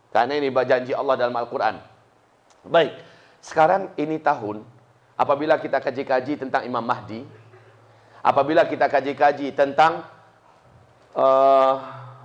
[0.08, 1.78] Karena ini janji Allah dalam Al-Quran.
[2.64, 2.96] Baik,
[3.44, 4.64] sekarang ini tahun,
[5.14, 7.24] apabila kita kaji-kaji tentang Imam Mahdi,
[8.24, 10.06] apabila kita kaji-kaji tentang
[11.14, 11.74] uh,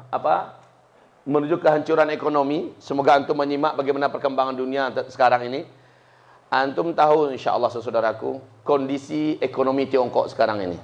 [0.09, 0.59] apa
[1.29, 2.73] menuju kehancuran ekonomi.
[2.81, 5.61] Semoga antum menyimak bagaimana perkembangan dunia sekarang ini.
[6.49, 10.77] Antum tahu insya Allah saudaraku, kondisi ekonomi Tiongkok sekarang ini.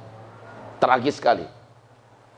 [0.78, 1.42] Tragis sekali.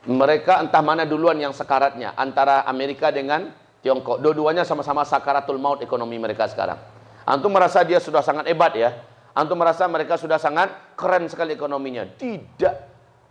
[0.08, 2.16] Mereka entah mana duluan yang sekaratnya.
[2.16, 3.52] Antara Amerika dengan
[3.84, 4.24] Tiongkok.
[4.24, 6.80] Dua-duanya sama-sama sakaratul maut ekonomi mereka sekarang.
[7.28, 8.96] Antum merasa dia sudah sangat hebat ya.
[9.38, 12.02] Antum merasa mereka sudah sangat keren sekali ekonominya.
[12.18, 12.74] Tidak.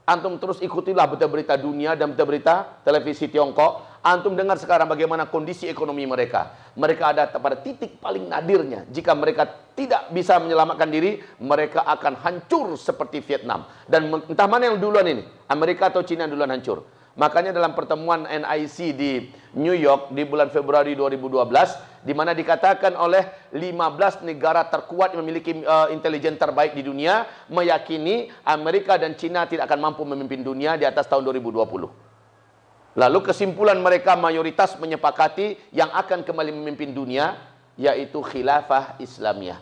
[0.07, 3.99] Antum terus ikutilah berita-berita dunia dan berita-berita televisi Tiongkok.
[4.07, 6.71] Antum dengar sekarang bagaimana kondisi ekonomi mereka.
[6.79, 8.87] Mereka ada pada titik paling nadirnya.
[8.87, 13.67] Jika mereka tidak bisa menyelamatkan diri, mereka akan hancur seperti Vietnam.
[13.83, 16.87] Dan entah mana yang duluan ini, Amerika atau Cina duluan hancur.
[17.17, 19.11] Makanya dalam pertemuan NIC di
[19.57, 25.65] New York di bulan Februari 2012 di mana dikatakan oleh 15 negara terkuat yang memiliki
[25.65, 30.85] uh, intelijen terbaik di dunia meyakini Amerika dan China tidak akan mampu memimpin dunia di
[30.85, 31.65] atas tahun 2020.
[32.97, 37.33] Lalu kesimpulan mereka mayoritas menyepakati yang akan kembali memimpin dunia
[37.81, 39.57] yaitu khilafah Islamiyah.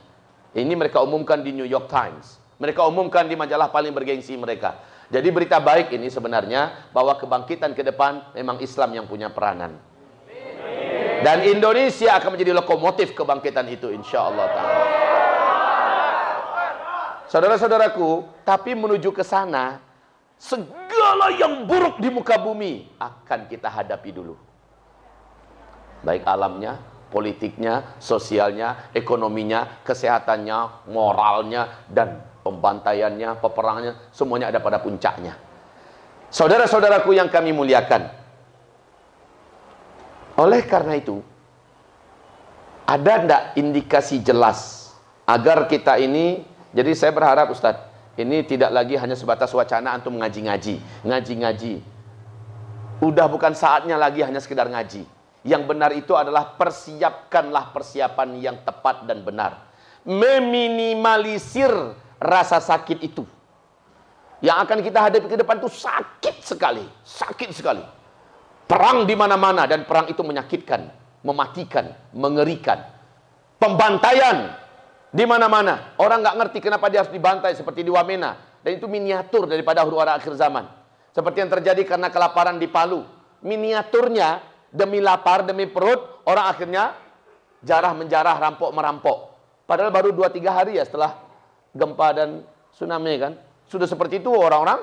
[0.56, 2.36] Ini mereka umumkan di New York Times.
[2.60, 4.80] Mereka umumkan di majalah paling bergengsi mereka.
[5.06, 9.78] Jadi berita baik ini sebenarnya bahwa kebangkitan ke depan memang Islam yang punya peranan.
[11.22, 14.46] Dan Indonesia akan menjadi lokomotif kebangkitan itu insya Allah.
[17.26, 19.82] Saudara-saudaraku, tapi menuju ke sana
[20.38, 24.38] segala yang buruk di muka bumi akan kita hadapi dulu.
[26.06, 26.78] Baik alamnya,
[27.10, 35.34] politiknya, sosialnya, ekonominya, kesehatannya, moralnya dan pembantaiannya, peperangannya, semuanya ada pada puncaknya.
[36.30, 38.06] Saudara-saudaraku yang kami muliakan.
[40.38, 41.26] Oleh karena itu,
[42.86, 44.94] ada tidak indikasi jelas
[45.26, 50.78] agar kita ini, jadi saya berharap Ustadz, ini tidak lagi hanya sebatas wacana antum ngaji-ngaji,
[51.02, 51.82] ngaji-ngaji.
[53.02, 55.02] Udah bukan saatnya lagi hanya sekedar ngaji.
[55.46, 59.66] Yang benar itu adalah persiapkanlah persiapan yang tepat dan benar.
[60.06, 63.24] Meminimalisir rasa sakit itu.
[64.44, 67.84] Yang akan kita hadapi ke depan itu sakit sekali, sakit sekali.
[68.66, 70.90] Perang di mana-mana dan perang itu menyakitkan,
[71.24, 72.82] mematikan, mengerikan.
[73.56, 74.52] Pembantaian
[75.10, 75.96] di mana-mana.
[76.02, 78.36] Orang nggak ngerti kenapa dia harus dibantai seperti di Wamena.
[78.66, 80.66] Dan itu miniatur daripada huru hara akhir zaman.
[81.14, 83.06] Seperti yang terjadi karena kelaparan di Palu.
[83.46, 84.42] miniaturnya
[84.74, 86.98] demi lapar, demi perut, orang akhirnya
[87.62, 89.18] jarah menjarah, rampok merampok.
[89.70, 91.25] Padahal baru 2-3 hari ya setelah
[91.76, 93.34] gempa dan tsunami kan.
[93.68, 94.80] Sudah seperti itu orang-orang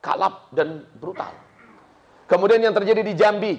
[0.00, 1.30] kalap dan brutal.
[2.26, 3.54] Kemudian yang terjadi di Jambi.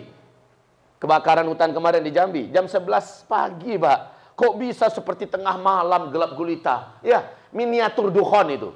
[0.98, 2.50] Kebakaran hutan kemarin di Jambi.
[2.50, 4.00] Jam 11 pagi, Pak.
[4.34, 6.98] Kok bisa seperti tengah malam gelap gulita?
[7.06, 8.70] Ya, miniatur dukhon itu.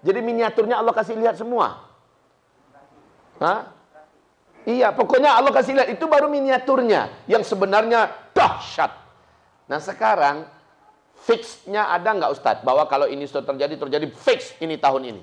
[0.00, 1.88] Jadi miniaturnya Allah kasih lihat semua.
[3.40, 3.72] Hah?
[4.68, 8.92] Iya, pokoknya Allah kasih lihat itu baru miniaturnya yang sebenarnya dahsyat.
[9.66, 10.44] Nah sekarang
[11.20, 15.22] fixnya ada nggak Ustadz bahwa kalau ini sudah terjadi terjadi fix ini tahun ini.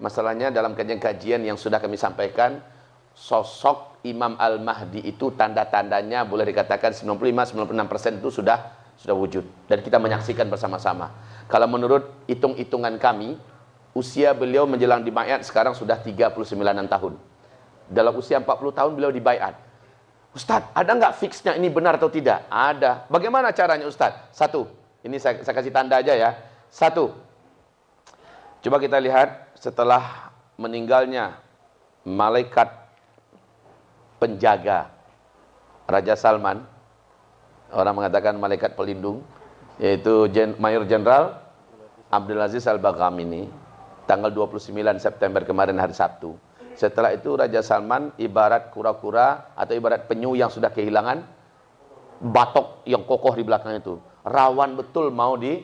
[0.00, 2.62] Masalahnya dalam kajian-kajian yang sudah kami sampaikan
[3.12, 8.58] sosok Imam Al-Mahdi itu tanda-tandanya boleh dikatakan 95-96% itu sudah
[8.96, 11.12] sudah wujud dan kita menyaksikan bersama-sama.
[11.50, 13.36] Kalau menurut hitung-hitungan kami
[13.92, 16.32] usia beliau menjelang dibayat sekarang sudah 39
[16.88, 17.12] tahun.
[17.90, 19.69] Dalam usia 40 tahun beliau dibayat.
[20.30, 22.46] Ustadz, ada nggak fixnya ini benar atau tidak?
[22.46, 23.10] Ada.
[23.10, 24.30] Bagaimana caranya Ustadz?
[24.30, 24.70] Satu,
[25.02, 26.30] ini saya, saya kasih tanda aja ya.
[26.70, 27.10] Satu,
[28.62, 31.34] coba kita lihat setelah meninggalnya
[32.06, 32.70] malaikat
[34.22, 34.86] penjaga
[35.90, 36.62] Raja Salman,
[37.74, 39.26] orang mengatakan malaikat pelindung,
[39.82, 40.30] yaitu
[40.62, 41.42] Mayor Jenderal
[42.06, 43.50] Abdul Aziz Al-Bagham ini
[44.06, 44.70] tanggal 29
[45.02, 46.38] September kemarin hari Sabtu.
[46.78, 51.22] Setelah itu Raja Salman ibarat kura-kura atau ibarat penyu yang sudah kehilangan
[52.20, 53.98] batok yang kokoh di belakang itu.
[54.22, 55.58] Rawan betul mau di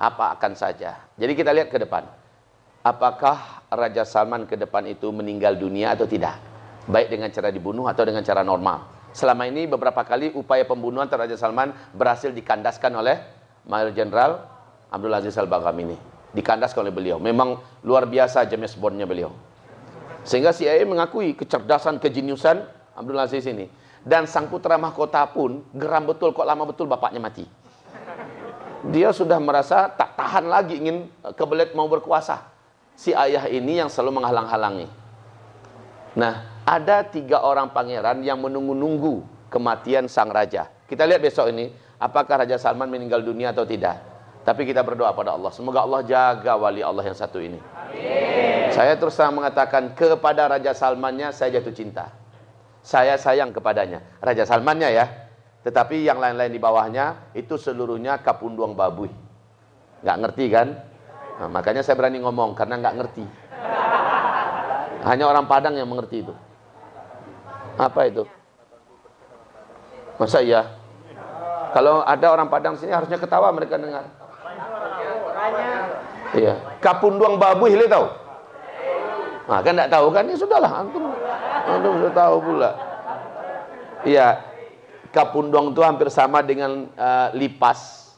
[0.00, 1.10] apa akan saja.
[1.18, 2.06] Jadi kita lihat ke depan.
[2.80, 6.40] Apakah Raja Salman ke depan itu meninggal dunia atau tidak?
[6.88, 8.88] Baik dengan cara dibunuh atau dengan cara normal.
[9.12, 13.20] Selama ini beberapa kali upaya pembunuhan terhadap Raja Salman berhasil dikandaskan oleh
[13.68, 14.40] Mayor Jenderal
[14.88, 15.98] Abdul Aziz Al-Bagham ini
[16.32, 17.16] dikandaskan oleh beliau.
[17.20, 19.34] Memang luar biasa James Bondnya beliau.
[20.24, 22.62] Sehingga CIA mengakui kecerdasan, kejeniusan
[22.96, 23.68] Abdul Aziz ini.
[24.00, 27.44] Dan sang putra mahkota pun geram betul kok lama betul bapaknya mati.
[28.88, 32.48] Dia sudah merasa tak tahan lagi ingin kebelet mau berkuasa.
[32.96, 34.88] Si ayah ini yang selalu menghalang-halangi.
[36.16, 40.68] Nah, ada tiga orang pangeran yang menunggu-nunggu kematian sang raja.
[40.88, 41.70] Kita lihat besok ini,
[42.02, 44.09] apakah Raja Salman meninggal dunia atau tidak.
[44.40, 45.52] Tapi kita berdoa pada Allah.
[45.52, 47.60] Semoga Allah jaga wali Allah yang satu ini.
[47.60, 48.72] Amin.
[48.72, 52.08] Saya terus terang mengatakan kepada Raja Salmannya saya jatuh cinta.
[52.80, 54.00] Saya sayang kepadanya.
[54.24, 55.06] Raja Salmannya ya.
[55.60, 59.12] Tetapi yang lain-lain di bawahnya itu seluruhnya kapunduang babuy.
[60.00, 60.68] Nggak ngerti kan?
[61.36, 63.24] Nah, makanya saya berani ngomong karena nggak ngerti.
[65.04, 66.32] Hanya orang Padang yang mengerti itu.
[67.76, 68.24] Apa itu?
[70.20, 70.64] Masa iya?
[71.72, 74.19] Kalau ada orang Padang sini harusnya ketawa mereka dengar.
[76.34, 76.78] Iya.
[76.78, 78.06] Kapunduang babu hile tahu?
[79.50, 80.24] Nah, kan enggak tahu kan?
[80.30, 81.10] Ya sudahlah, antum
[81.66, 82.70] antum sudah tahu pula.
[84.06, 84.28] Iya.
[85.10, 88.14] Kapunduang itu hampir sama dengan uh, lipas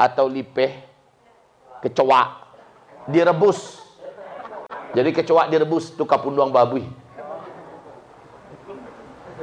[0.00, 0.72] atau lipeh
[1.84, 2.48] kecoa
[3.12, 3.84] direbus.
[4.96, 6.80] Jadi kecoa direbus itu kapunduang babu.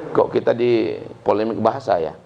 [0.09, 2.17] Kok kita di polemik bahasa ya?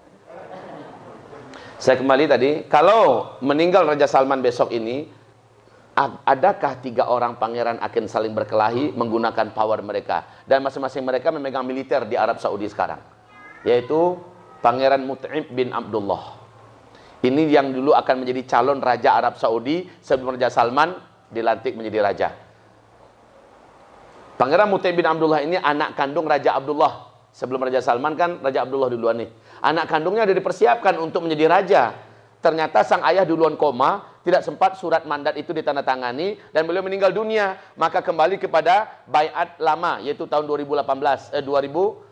[1.81, 5.09] Saya kembali tadi, kalau meninggal Raja Salman besok ini,
[5.97, 10.43] adakah tiga orang pangeran akan saling berkelahi menggunakan power mereka?
[10.47, 13.21] Dan masing-masing mereka memegang militer di Arab Saudi sekarang
[13.65, 14.17] yaitu
[14.61, 16.37] Pangeran Mut'im bin Abdullah.
[17.21, 20.97] Ini yang dulu akan menjadi calon raja Arab Saudi sebelum Raja Salman
[21.29, 22.29] dilantik menjadi raja.
[24.37, 27.09] Pangeran Mut'im bin Abdullah ini anak kandung Raja Abdullah.
[27.31, 29.29] Sebelum Raja Salman kan Raja Abdullah duluan nih.
[29.63, 31.83] Anak kandungnya sudah dipersiapkan untuk menjadi raja.
[32.41, 37.57] Ternyata sang ayah duluan koma tidak sempat surat mandat itu ditandatangani dan beliau meninggal dunia.
[37.73, 42.11] Maka kembali kepada bayat lama yaitu tahun 2018 eh 2000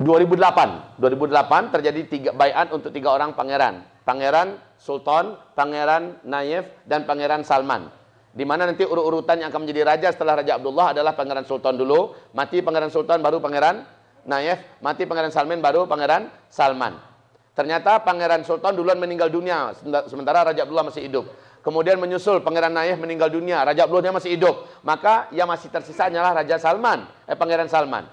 [0.00, 3.84] 2008 2008 terjadi tiga bayat untuk tiga orang pangeran.
[4.04, 7.92] Pangeran Sultan pangeran Nayef dan pangeran Salman.
[8.30, 12.14] Di mana nanti urut-urutan yang akan menjadi raja setelah Raja Abdullah adalah pangeran Sultan dulu
[12.32, 13.84] mati pangeran Sultan baru pangeran
[14.24, 17.09] Nayef mati pangeran Salman baru pangeran Salman
[17.60, 19.76] Ternyata Pangeran Sultan duluan meninggal dunia,
[20.08, 21.28] sementara Raja Abdullah masih hidup.
[21.60, 24.64] Kemudian menyusul Pangeran Nayef meninggal dunia, Raja Abdullah masih hidup.
[24.80, 28.08] Maka yang masih tersisa hanyalah Raja Salman, eh Pangeran Salman.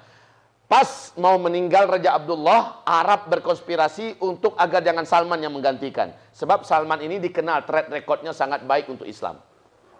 [0.67, 6.11] Pas mau meninggal Raja Abdullah, Arab berkonspirasi untuk agar jangan Salman yang menggantikan.
[6.35, 9.39] Sebab Salman ini dikenal track recordnya sangat baik untuk Islam.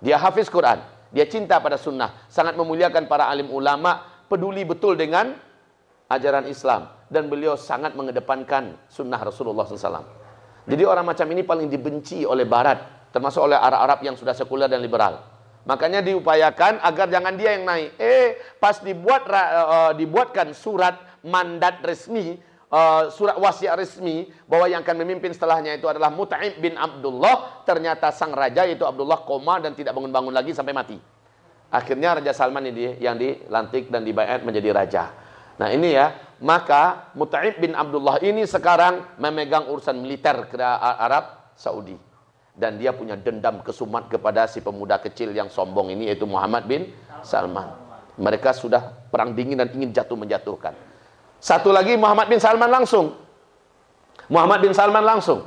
[0.03, 0.83] Dia hafiz Quran,
[1.15, 5.39] dia cinta pada sunnah, sangat memuliakan para alim ulama, peduli betul dengan
[6.07, 10.03] ajaran Islam dan beliau sangat mengedepankan sunnah Rasulullah SAW.
[10.67, 14.83] Jadi orang macam ini paling dibenci oleh Barat, termasuk oleh Arab-Arab yang sudah sekuler dan
[14.83, 15.23] liberal.
[15.67, 17.95] Makanya diupayakan agar jangan dia yang naik.
[17.99, 20.95] Eh, pas dibuat uh, dibuatkan surat
[21.27, 22.39] mandat resmi,
[22.71, 28.15] uh, surat wasiat resmi bahwa yang akan memimpin setelahnya itu adalah Mut'im bin Abdullah, ternyata
[28.15, 30.99] sang raja yaitu Abdullah koma dan tidak bangun-bangun lagi sampai mati.
[31.67, 35.26] Akhirnya Raja Salman ini yang dilantik dan dibayar menjadi raja.
[35.57, 41.97] Nah, ini ya, maka Mut'im bin Abdullah ini sekarang memegang urusan militer ke Arab Saudi
[42.53, 46.93] dan dia punya dendam kesumat kepada si pemuda kecil yang sombong ini yaitu Muhammad bin
[47.25, 47.73] Salman.
[48.17, 50.73] Mereka sudah perang dingin dan ingin jatuh menjatuhkan.
[51.37, 53.13] Satu lagi Muhammad bin Salman langsung.
[54.29, 55.45] Muhammad bin Salman langsung.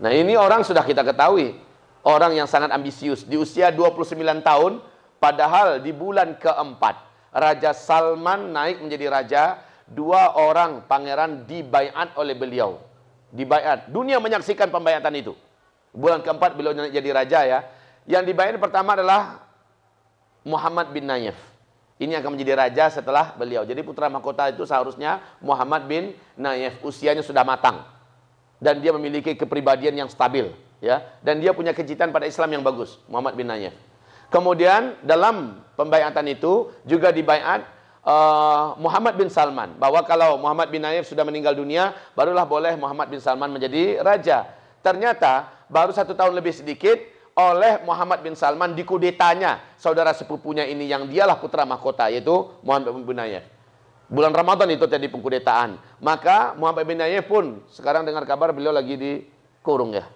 [0.00, 1.56] Nah, ini orang sudah kita ketahui,
[2.04, 4.80] orang yang sangat ambisius di usia 29 tahun
[5.16, 7.05] padahal di bulan keempat
[7.36, 12.80] Raja Salman naik menjadi raja, dua orang pangeran dibaiat oleh beliau.
[13.28, 13.92] Dibaiat.
[13.92, 15.36] Dunia menyaksikan pembayatan itu.
[15.92, 17.58] Bulan keempat beliau jadi raja ya.
[18.08, 19.44] Yang dibayar pertama adalah
[20.48, 21.36] Muhammad bin Nayef.
[21.96, 23.64] Ini akan menjadi raja setelah beliau.
[23.68, 26.80] Jadi putra mahkota itu seharusnya Muhammad bin Nayef.
[26.80, 27.84] Usianya sudah matang.
[28.56, 30.48] Dan dia memiliki kepribadian yang stabil.
[30.80, 32.96] ya Dan dia punya kecintaan pada Islam yang bagus.
[33.08, 33.76] Muhammad bin Nayef.
[34.30, 37.62] Kemudian dalam pembayatan itu juga dibayat
[38.02, 39.74] uh, Muhammad bin Salman.
[39.78, 44.46] Bahwa kalau Muhammad bin Nayef sudah meninggal dunia, barulah boleh Muhammad bin Salman menjadi raja.
[44.82, 46.98] Ternyata baru satu tahun lebih sedikit
[47.36, 53.18] oleh Muhammad bin Salman dikudetanya saudara sepupunya ini yang dialah putra mahkota yaitu Muhammad bin
[53.18, 53.44] Nayef.
[54.06, 55.82] Bulan Ramadan itu terjadi pengkudetaan.
[55.98, 60.06] Maka Muhammad bin Nayef pun sekarang dengar kabar beliau lagi dikurung ya.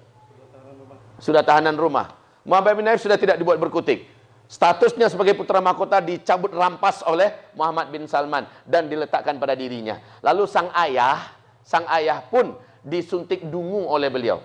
[1.19, 2.20] Sudah tahanan rumah.
[2.45, 4.09] Muhammad bin Nayef sudah tidak dibuat berkutik.
[4.51, 10.03] Statusnya sebagai putra mahkota dicabut rampas oleh Muhammad bin Salman dan diletakkan pada dirinya.
[10.27, 11.23] Lalu sang ayah,
[11.63, 14.43] sang ayah pun disuntik dungu oleh beliau.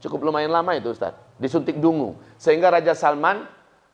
[0.00, 1.12] Cukup lumayan lama itu Ustaz.
[1.36, 2.16] Disuntik dungu.
[2.40, 3.44] Sehingga Raja Salman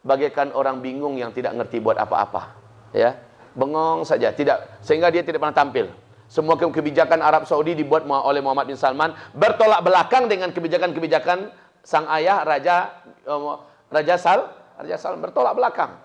[0.06, 2.54] bagaikan orang bingung yang tidak ngerti buat apa-apa.
[2.94, 3.18] Ya,
[3.58, 4.30] Bengong saja.
[4.30, 5.90] tidak Sehingga dia tidak pernah tampil.
[6.28, 11.50] Semua kebijakan Arab Saudi dibuat oleh Muhammad bin Salman bertolak belakang dengan kebijakan-kebijakan
[11.88, 13.57] sang ayah Raja eh,
[13.88, 14.44] Raja Sal,
[14.77, 15.96] Raja Salman bertolak belakang.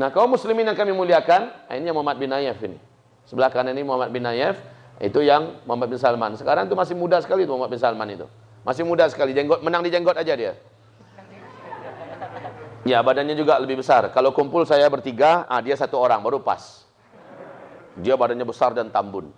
[0.00, 2.80] Nah, kaum muslimin yang kami muliakan, nah, ini Muhammad bin Nayef ini.
[3.28, 4.56] Sebelah kanan ini Muhammad bin Nayef,
[5.04, 6.32] itu yang Muhammad bin Salman.
[6.38, 8.26] Sekarang itu masih muda sekali itu Muhammad bin Salman itu.
[8.64, 10.54] Masih muda sekali, jenggot menang di jenggot aja dia.
[12.86, 14.08] Ya, badannya juga lebih besar.
[14.16, 16.88] Kalau kumpul saya bertiga, ah dia satu orang baru pas.
[17.98, 19.28] Dia badannya besar dan tambun.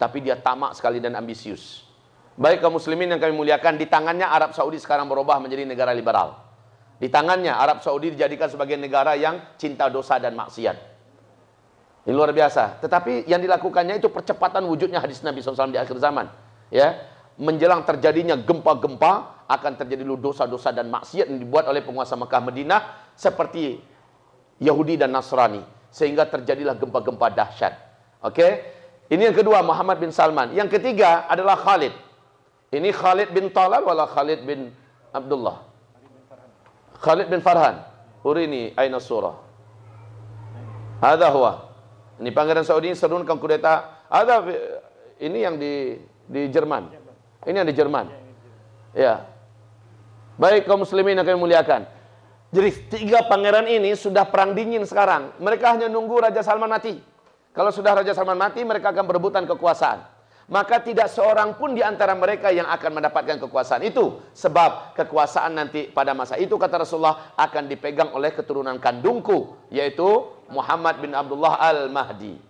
[0.00, 1.87] Tapi dia tamak sekali dan ambisius.
[2.38, 6.38] Baik kaum muslimin yang kami muliakan, di tangannya Arab Saudi sekarang berubah menjadi negara liberal.
[7.02, 10.76] Di tangannya Arab Saudi dijadikan sebagai negara yang cinta dosa dan maksiat.
[12.06, 12.78] Ini luar biasa.
[12.78, 16.30] Tetapi yang dilakukannya itu percepatan wujudnya hadis Nabi SAW di akhir zaman.
[16.70, 16.94] Ya,
[17.42, 22.80] menjelang terjadinya gempa-gempa akan terjadi dosa-dosa dan maksiat yang dibuat oleh penguasa Mekah Madinah
[23.18, 23.82] seperti
[24.62, 27.74] Yahudi dan Nasrani sehingga terjadilah gempa-gempa dahsyat.
[28.22, 28.78] Oke?
[29.10, 30.54] Ini yang kedua Muhammad bin Salman.
[30.54, 32.07] Yang ketiga adalah Khalid.
[32.68, 34.68] Ini Khalid bin Talal wala Khalid bin
[35.12, 35.64] Abdullah.
[37.00, 37.80] Khalid bin Farhan.
[38.20, 39.36] Urini aina surah.
[41.00, 41.70] Hadha huwa.
[42.18, 44.04] Ini pangeran Saudi serunkan kudeta.
[44.10, 44.42] Ada
[45.22, 45.96] ini yang di
[46.28, 46.92] di Jerman.
[47.46, 48.06] Ini yang di Jerman.
[48.92, 49.24] Ya.
[50.36, 51.88] Baik kaum muslimin yang kami muliakan.
[52.48, 55.36] Jadi tiga pangeran ini sudah perang dingin sekarang.
[55.40, 56.96] Mereka hanya nunggu Raja Salman mati.
[57.52, 60.17] Kalau sudah Raja Salman mati, mereka akan berebutan kekuasaan.
[60.48, 64.16] Maka tidak seorang pun di antara mereka yang akan mendapatkan kekuasaan itu.
[64.32, 69.68] Sebab kekuasaan nanti pada masa itu, kata Rasulullah, akan dipegang oleh keturunan kandungku.
[69.68, 70.08] Yaitu
[70.48, 72.40] Muhammad bin Abdullah al-Mahdi.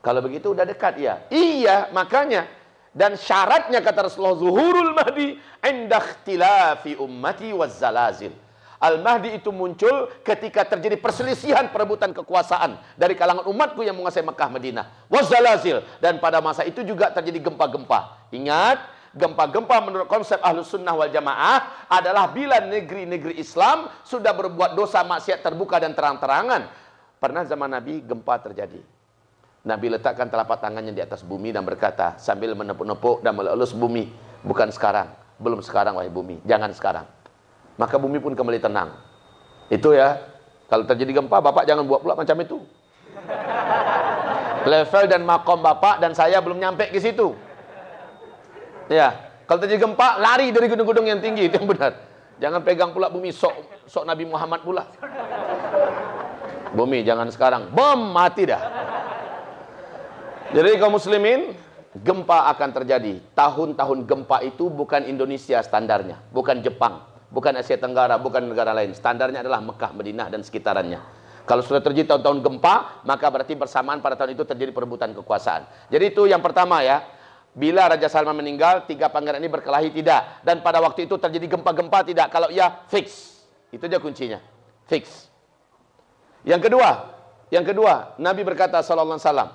[0.00, 1.28] Kalau begitu udah dekat ya.
[1.28, 2.48] Iya, makanya
[2.96, 8.32] dan syaratnya kata Rasulullah zuhurul mahdi inda ikhtilafi ummati waz zalazil.
[8.76, 14.84] Al-Mahdi itu muncul ketika terjadi perselisihan perebutan kekuasaan dari kalangan umatku yang menguasai Mekah Madinah.
[15.08, 15.80] Wazalazil.
[15.96, 18.28] Dan pada masa itu juga terjadi gempa-gempa.
[18.36, 18.78] Ingat,
[19.16, 25.40] gempa-gempa menurut konsep ahlus sunnah wal jamaah adalah bila negeri-negeri Islam sudah berbuat dosa maksiat
[25.40, 26.68] terbuka dan terang-terangan.
[27.16, 28.84] Pernah zaman Nabi gempa terjadi.
[29.66, 34.12] Nabi letakkan telapak tangannya di atas bumi dan berkata sambil menepuk-nepuk dan melelus bumi.
[34.46, 35.10] Bukan sekarang,
[35.42, 37.15] belum sekarang wahai bumi, jangan sekarang.
[37.76, 38.96] Maka bumi pun kembali tenang.
[39.68, 40.16] Itu ya,
[40.66, 42.58] kalau terjadi gempa Bapak jangan buat pula macam itu.
[44.66, 47.36] Level dan makom Bapak dan saya belum nyampe ke situ.
[48.90, 49.14] Ya,
[49.46, 51.92] kalau terjadi gempa lari dari gedung-gedung yang tinggi itu yang benar.
[52.36, 53.54] Jangan pegang pula bumi sok
[53.88, 54.84] sok Nabi Muhammad pula.
[56.76, 58.60] Bumi jangan sekarang, bom mati dah.
[60.52, 61.56] Jadi kaum muslimin,
[62.04, 63.22] gempa akan terjadi.
[63.32, 67.00] Tahun-tahun gempa itu bukan Indonesia standarnya, bukan Jepang,
[67.36, 68.96] bukan Asia Tenggara, bukan negara lain.
[68.96, 71.00] Standarnya adalah Mekah, Madinah dan sekitarannya.
[71.44, 75.92] Kalau sudah terjadi tahun-tahun gempa, maka berarti bersamaan pada tahun itu terjadi perebutan kekuasaan.
[75.92, 77.04] Jadi itu yang pertama ya.
[77.56, 80.44] Bila Raja Salman meninggal, tiga pangeran ini berkelahi tidak.
[80.44, 82.28] Dan pada waktu itu terjadi gempa-gempa tidak.
[82.28, 83.40] Kalau iya, fix.
[83.72, 84.40] Itu aja kuncinya.
[84.84, 85.28] Fix.
[86.44, 87.16] Yang kedua,
[87.48, 89.50] yang kedua, Nabi berkata sallallahu alaihi wasallam,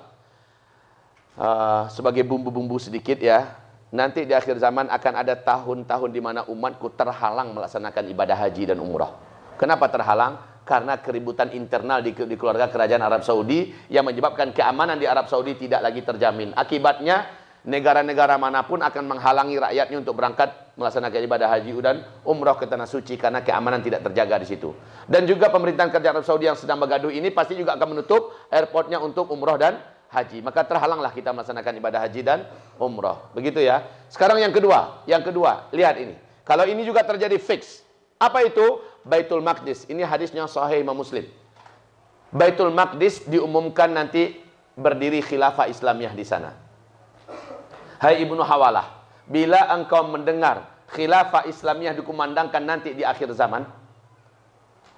[1.38, 3.61] uh, sebagai bumbu-bumbu sedikit ya,
[3.92, 8.80] nanti di akhir zaman akan ada tahun-tahun di mana umatku terhalang melaksanakan ibadah haji dan
[8.80, 9.12] umrah.
[9.60, 10.40] Kenapa terhalang?
[10.64, 15.82] Karena keributan internal di, keluarga kerajaan Arab Saudi yang menyebabkan keamanan di Arab Saudi tidak
[15.84, 16.54] lagi terjamin.
[16.54, 17.28] Akibatnya
[17.62, 22.88] negara-negara mana pun akan menghalangi rakyatnya untuk berangkat melaksanakan ibadah haji dan umrah ke tanah
[22.88, 24.72] suci karena keamanan tidak terjaga di situ.
[25.04, 29.02] Dan juga pemerintahan kerajaan Arab Saudi yang sedang bergaduh ini pasti juga akan menutup airportnya
[29.02, 29.78] untuk umrah dan
[30.12, 30.44] haji.
[30.44, 32.44] Maka terhalanglah kita melaksanakan ibadah haji dan
[32.76, 33.32] umrah.
[33.32, 33.88] Begitu ya.
[34.12, 36.14] Sekarang yang kedua, yang kedua, lihat ini.
[36.44, 37.80] Kalau ini juga terjadi fix.
[38.20, 38.78] Apa itu?
[39.02, 39.88] Baitul Maqdis.
[39.88, 41.26] Ini hadisnya sahih Imam Muslim.
[42.30, 44.38] Baitul Maqdis diumumkan nanti
[44.76, 46.54] berdiri khilafah Islamiyah di sana.
[47.98, 53.62] Hai Ibnu Hawalah, bila engkau mendengar khilafah Islamiyah dikumandangkan nanti di akhir zaman,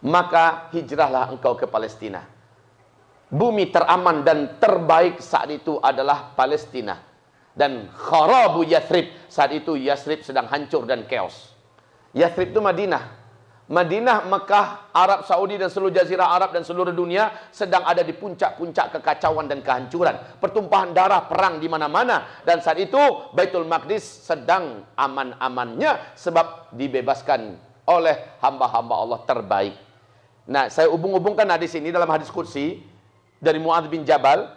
[0.04, 2.33] maka hijrahlah engkau ke Palestina.
[3.34, 7.02] Bumi teraman dan terbaik saat itu adalah Palestina.
[7.50, 11.50] Dan kharabu Yathrib, saat itu Yathrib sedang hancur dan chaos.
[12.14, 13.26] Yathrib itu Madinah.
[13.64, 19.00] Madinah, Mekah, Arab Saudi dan seluruh jazirah Arab dan seluruh dunia sedang ada di puncak-puncak
[19.00, 20.14] kekacauan dan kehancuran.
[20.38, 22.44] Pertumpahan darah, perang di mana-mana.
[22.46, 23.00] Dan saat itu
[23.34, 27.56] Baitul Maqdis sedang aman-amannya sebab dibebaskan
[27.90, 29.74] oleh hamba-hamba Allah terbaik.
[30.44, 32.93] Nah, saya hubung-hubungkan hadis ini dalam hadis kursi
[33.38, 34.50] dari Muadz bin Jabal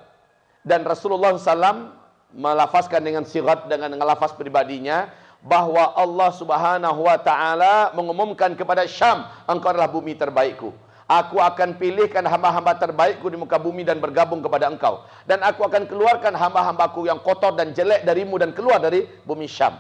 [0.68, 1.96] dan Rasulullah SAW
[2.36, 5.08] melafazkan dengan sirat dengan ngelafaz pribadinya
[5.40, 10.74] bahwa Allah Subhanahu wa taala mengumumkan kepada Syam, engkau adalah bumi terbaikku.
[11.08, 15.08] Aku akan pilihkan hamba-hamba terbaikku di muka bumi dan bergabung kepada engkau.
[15.24, 19.80] Dan aku akan keluarkan hamba-hambaku yang kotor dan jelek darimu dan keluar dari bumi Syam.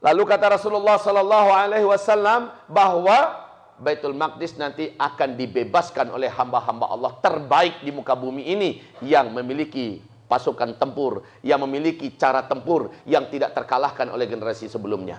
[0.00, 3.43] Lalu kata Rasulullah sallallahu alaihi wasallam bahwa
[3.74, 9.98] Baitul Maqdis nanti akan dibebaskan oleh hamba-hamba Allah terbaik di muka bumi ini yang memiliki
[10.30, 15.18] pasukan tempur yang memiliki cara tempur yang tidak terkalahkan oleh generasi sebelumnya.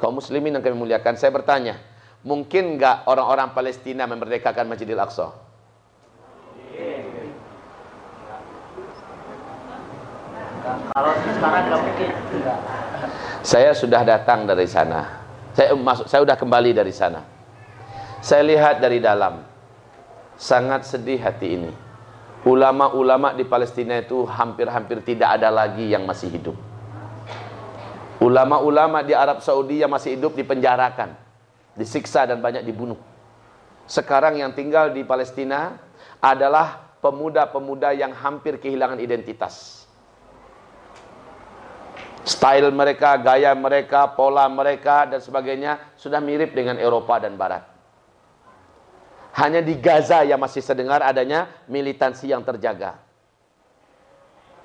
[0.00, 1.78] Kaum muslimin yang kami muliakan, saya bertanya,
[2.26, 5.30] mungkin nggak orang-orang Palestina memerdekakan Masjidil Aqsa?
[10.64, 12.08] Kalau sekarang nggak mungkin.
[13.44, 15.22] Saya sudah datang dari sana.
[15.52, 17.33] Saya masuk, saya sudah kembali dari sana.
[18.24, 19.44] Saya lihat dari dalam.
[20.40, 21.72] Sangat sedih hati ini
[22.44, 26.56] ulama-ulama di Palestina itu hampir-hampir tidak ada lagi yang masih hidup.
[28.20, 31.16] Ulama-ulama di Arab Saudi yang masih hidup dipenjarakan,
[31.76, 32.96] disiksa dan banyak dibunuh.
[33.84, 35.76] Sekarang yang tinggal di Palestina
[36.24, 39.84] adalah pemuda-pemuda yang hampir kehilangan identitas.
[42.24, 47.73] Style mereka, gaya mereka, pola mereka dan sebagainya sudah mirip dengan Eropa dan Barat.
[49.34, 53.02] Hanya di Gaza yang masih sedengar adanya militansi yang terjaga.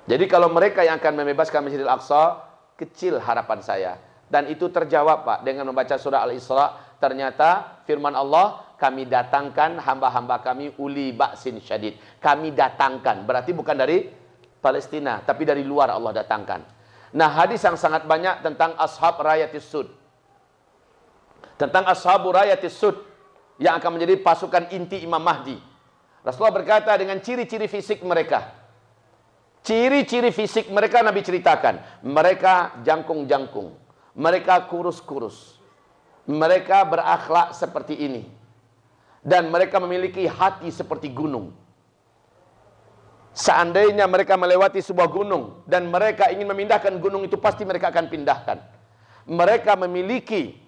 [0.06, 2.46] Jadi kalau mereka yang akan membebaskan Masjidil Aqsa,
[2.78, 3.92] kecil harapan saya.
[4.30, 6.94] Dan itu terjawab Pak dengan membaca surah Al-Isra.
[7.02, 11.98] Ternyata firman Allah, kami datangkan hamba-hamba kami uli baksin syadid.
[12.22, 14.06] Kami datangkan, berarti bukan dari
[14.62, 16.62] Palestina, tapi dari luar Allah datangkan.
[17.10, 19.90] Nah hadis yang sangat banyak tentang ashab rayatis sud.
[21.58, 23.09] Tentang ashabu rayatis sud
[23.60, 25.54] yang akan menjadi pasukan inti Imam Mahdi.
[26.24, 28.56] Rasulullah berkata dengan ciri-ciri fisik mereka.
[29.60, 32.00] Ciri-ciri fisik mereka Nabi ceritakan.
[32.00, 33.76] Mereka jangkung-jangkung.
[34.16, 35.60] Mereka kurus-kurus.
[36.24, 38.24] Mereka berakhlak seperti ini.
[39.20, 41.52] Dan mereka memiliki hati seperti gunung.
[43.36, 48.58] Seandainya mereka melewati sebuah gunung dan mereka ingin memindahkan gunung itu pasti mereka akan pindahkan.
[49.30, 50.58] Mereka memiliki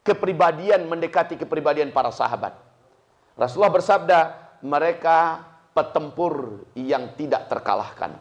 [0.00, 2.56] kepribadian mendekati kepribadian para sahabat.
[3.36, 4.18] Rasulullah bersabda,
[4.64, 8.16] mereka petempur yang tidak terkalahkan.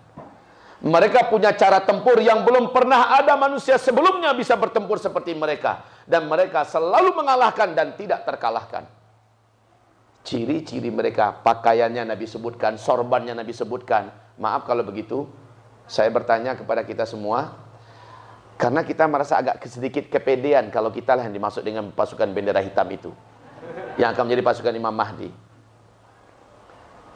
[0.79, 5.83] Mereka punya cara tempur yang belum pernah ada manusia sebelumnya bisa bertempur seperti mereka.
[6.07, 8.87] Dan mereka selalu mengalahkan dan tidak terkalahkan.
[10.23, 14.07] Ciri-ciri mereka, pakaiannya Nabi sebutkan, sorbannya Nabi sebutkan.
[14.39, 15.27] Maaf kalau begitu,
[15.83, 17.68] saya bertanya kepada kita semua,
[18.59, 22.91] karena kita merasa agak sedikit kepedean kalau kita lah yang dimasuk dengan pasukan bendera hitam
[22.91, 23.07] itu.
[23.95, 25.31] Yang akan menjadi pasukan Imam Mahdi.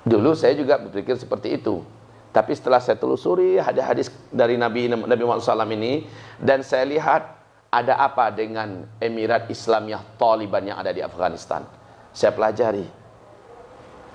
[0.07, 1.83] Dulu saya juga berpikir seperti itu.
[2.31, 6.07] Tapi setelah saya telusuri hadis-hadis dari Nabi Nabi Muhammad SAW ini
[6.39, 7.21] dan saya lihat
[7.69, 11.67] ada apa dengan Emirat Islamiyah Taliban yang ada di Afghanistan?
[12.15, 12.87] Saya pelajari.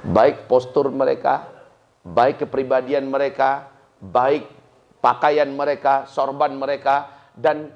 [0.01, 1.45] Baik postur mereka,
[2.09, 3.69] baik kepribadian mereka,
[4.01, 4.49] baik
[5.05, 7.71] pakaian mereka, sorban mereka, dan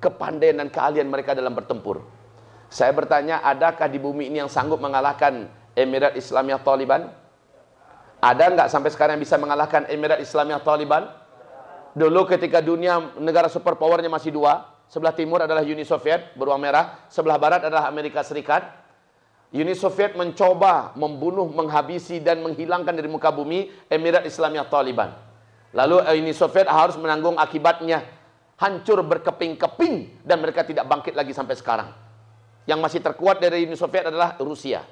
[0.00, 2.00] kepandaian dan keahlian mereka dalam bertempur.
[2.72, 7.12] Saya bertanya, adakah di bumi ini yang sanggup mengalahkan Emirat Islamiyah Taliban?
[8.20, 11.04] Ada nggak sampai sekarang yang bisa mengalahkan Emirat Islamiyah Taliban?
[11.92, 17.36] Dulu ketika dunia negara superpowernya masih dua, sebelah timur adalah Uni Soviet beruang merah, sebelah
[17.36, 18.78] barat adalah Amerika Serikat.
[19.50, 25.10] Uni Soviet mencoba membunuh, menghabisi dan menghilangkan dari muka bumi Emirat Islamiyah Taliban.
[25.74, 28.06] Lalu eh, Uni Soviet harus menanggung akibatnya.
[28.60, 31.88] Hancur berkeping-keping dan mereka tidak bangkit lagi sampai sekarang.
[32.68, 34.84] Yang masih terkuat dari Uni Soviet adalah Rusia.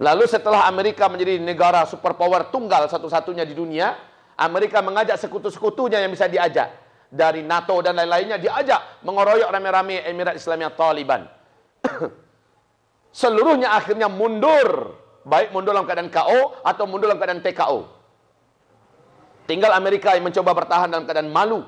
[0.00, 3.92] Lalu setelah Amerika menjadi negara superpower tunggal satu-satunya di dunia,
[4.40, 6.72] Amerika mengajak sekutu-sekutunya yang bisa diajak.
[7.10, 11.28] Dari NATO dan lain-lainnya diajak mengoroyok rame-rame Emirat Islamiyah Taliban.
[13.20, 14.96] Seluruhnya akhirnya mundur.
[15.20, 17.78] Baik mundur dalam keadaan KO atau mundur dalam keadaan TKO.
[19.44, 21.60] Tinggal Amerika yang mencoba bertahan dalam keadaan malu.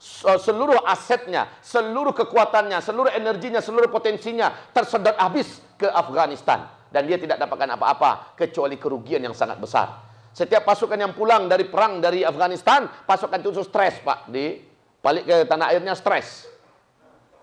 [0.00, 6.72] Seluruh asetnya, seluruh kekuatannya, seluruh energinya, seluruh potensinya tersedot habis ke Afghanistan.
[6.88, 10.00] Dan dia tidak dapatkan apa-apa kecuali kerugian yang sangat besar.
[10.32, 14.32] Setiap pasukan yang pulang dari perang dari Afghanistan, pasukan itu stres, Pak.
[14.32, 14.56] Di
[15.04, 16.48] balik ke tanah airnya stres.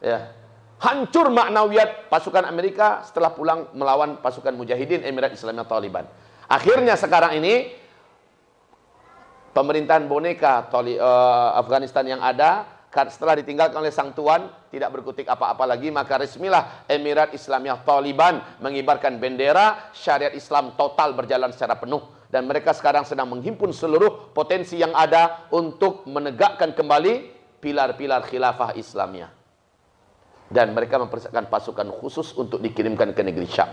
[0.01, 0.33] Ya.
[0.81, 6.05] Hancur maknawiyat pasukan Amerika setelah pulang melawan pasukan Mujahidin Emirat Islamiyah Taliban.
[6.49, 7.69] Akhirnya sekarang ini
[9.57, 15.69] pemerintahan boneka Tali, uh, Afghanistan yang ada setelah ditinggalkan oleh sang tuan tidak berkutik apa-apa
[15.69, 22.49] lagi maka resmilah Emirat Islamiyah Taliban mengibarkan bendera syariat Islam total berjalan secara penuh dan
[22.49, 29.31] mereka sekarang sedang menghimpun seluruh potensi yang ada untuk menegakkan kembali pilar-pilar khilafah Islamnya.
[30.47, 33.67] Dan mereka mempersiapkan pasukan khusus untuk dikirimkan ke negeri Syam.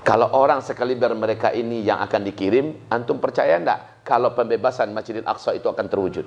[0.00, 5.52] Kalau orang sekaliber mereka ini yang akan dikirim, antum percaya enggak kalau pembebasan Masjidil Aqsa
[5.52, 6.26] itu akan terwujud?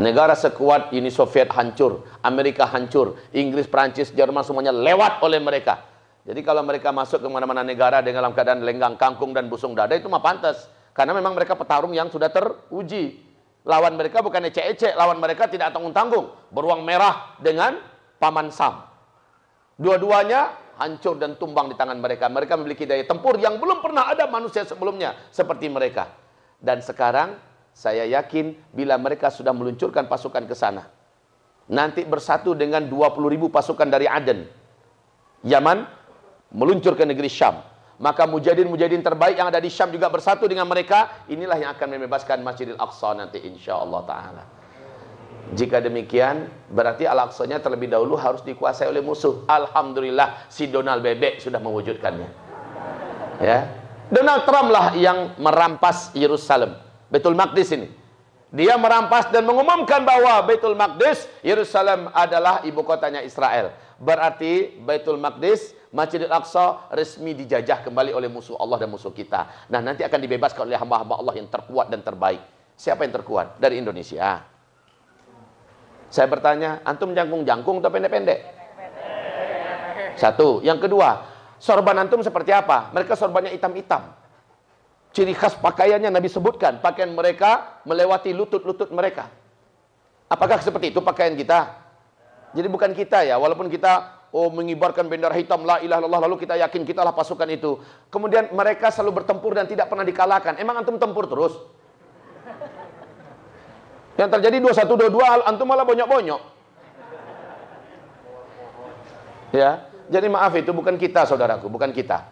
[0.00, 5.84] Negara sekuat Uni Soviet hancur, Amerika hancur, Inggris, Prancis, Jerman semuanya lewat oleh mereka.
[6.24, 9.96] Jadi kalau mereka masuk ke mana-mana negara dengan dalam keadaan lenggang kangkung dan busung dada
[9.96, 10.68] itu mah pantas.
[10.92, 13.24] Karena memang mereka petarung yang sudah teruji.
[13.64, 16.52] Lawan mereka bukan ecek-ecek, lawan mereka tidak tanggung-tanggung.
[16.52, 17.80] Beruang merah dengan
[18.20, 18.84] paman Sam.
[19.80, 22.26] Dua-duanya hancur dan tumbang di tangan mereka.
[22.32, 26.08] Mereka memiliki daya tempur yang belum pernah ada manusia sebelumnya seperti mereka.
[26.56, 27.36] Dan sekarang
[27.76, 30.88] saya yakin bila mereka sudah meluncurkan pasukan ke sana.
[31.70, 34.48] Nanti bersatu dengan 20 ribu pasukan dari Aden.
[35.46, 35.86] Yaman
[36.50, 37.62] meluncur ke negeri Syam.
[38.00, 41.28] Maka mujahidin-mujahidin terbaik yang ada di Syam juga bersatu dengan mereka.
[41.28, 44.59] Inilah yang akan membebaskan Masjidil Aqsa nanti insya Allah Ta'ala.
[45.50, 49.42] Jika demikian, berarti Al-Aqsanya terlebih dahulu harus dikuasai oleh musuh.
[49.50, 52.28] Alhamdulillah, si Donald Bebek sudah mewujudkannya.
[53.42, 53.66] Ya,
[54.10, 56.78] Donald Trump lah yang merampas Yerusalem.
[57.10, 57.88] Betul Maqdis ini.
[58.50, 63.70] Dia merampas dan mengumumkan bahwa Baitul Maqdis, Yerusalem adalah ibu kotanya Israel.
[64.02, 69.66] Berarti Baitul Maqdis Masjidil Aqsa resmi dijajah kembali oleh musuh Allah dan musuh kita.
[69.70, 72.38] Nah, nanti akan dibebaskan oleh hamba-hamba Allah yang terkuat dan terbaik.
[72.78, 73.58] Siapa yang terkuat?
[73.58, 74.42] Dari Indonesia.
[76.10, 78.38] Saya bertanya, antum jangkung-jangkung atau pendek-pendek?
[80.18, 80.58] Satu.
[80.60, 81.22] Yang kedua,
[81.62, 82.90] sorban antum seperti apa?
[82.90, 84.10] Mereka sorbannya hitam-hitam.
[85.14, 89.30] Ciri khas pakaiannya Nabi sebutkan, pakaian mereka melewati lutut-lutut mereka.
[90.30, 91.78] Apakah seperti itu pakaian kita?
[92.54, 96.54] Jadi bukan kita ya, walaupun kita oh mengibarkan bendera hitam la ilaha illallah lalu kita
[96.58, 97.78] yakin kitalah pasukan itu.
[98.10, 100.58] Kemudian mereka selalu bertempur dan tidak pernah dikalahkan.
[100.58, 101.58] Emang antum tempur terus?
[104.20, 106.40] Yang terjadi 2122 antum malah bonyok-bonyok.
[109.56, 109.88] Ya.
[110.12, 112.28] Jadi maaf itu bukan kita saudaraku, bukan kita.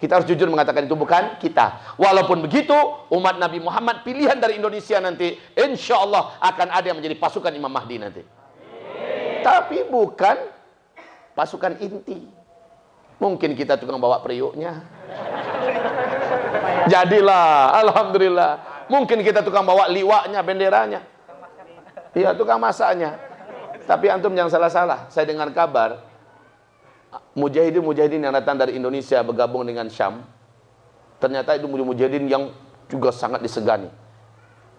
[0.00, 1.92] Kita harus jujur mengatakan itu bukan kita.
[2.00, 2.72] Walaupun begitu,
[3.12, 7.68] umat Nabi Muhammad pilihan dari Indonesia nanti, insya Allah akan ada yang menjadi pasukan Imam
[7.68, 8.22] Mahdi nanti.
[9.44, 10.40] Tapi bukan
[11.36, 12.24] pasukan inti.
[13.20, 14.80] Mungkin kita tukang bawa periuknya.
[16.88, 18.52] Jadilah, Alhamdulillah.
[18.88, 21.09] Mungkin kita tukang bawa liwaknya, benderanya.
[22.10, 23.18] Iya, tukang masaknya.
[23.86, 24.98] Tapi antum jangan salah-salah.
[25.10, 26.02] Saya dengar kabar,
[27.34, 30.22] mujahidin-mujahidin yang datang dari Indonesia bergabung dengan Syam,
[31.22, 32.54] ternyata itu mujahidin yang
[32.90, 33.90] juga sangat disegani.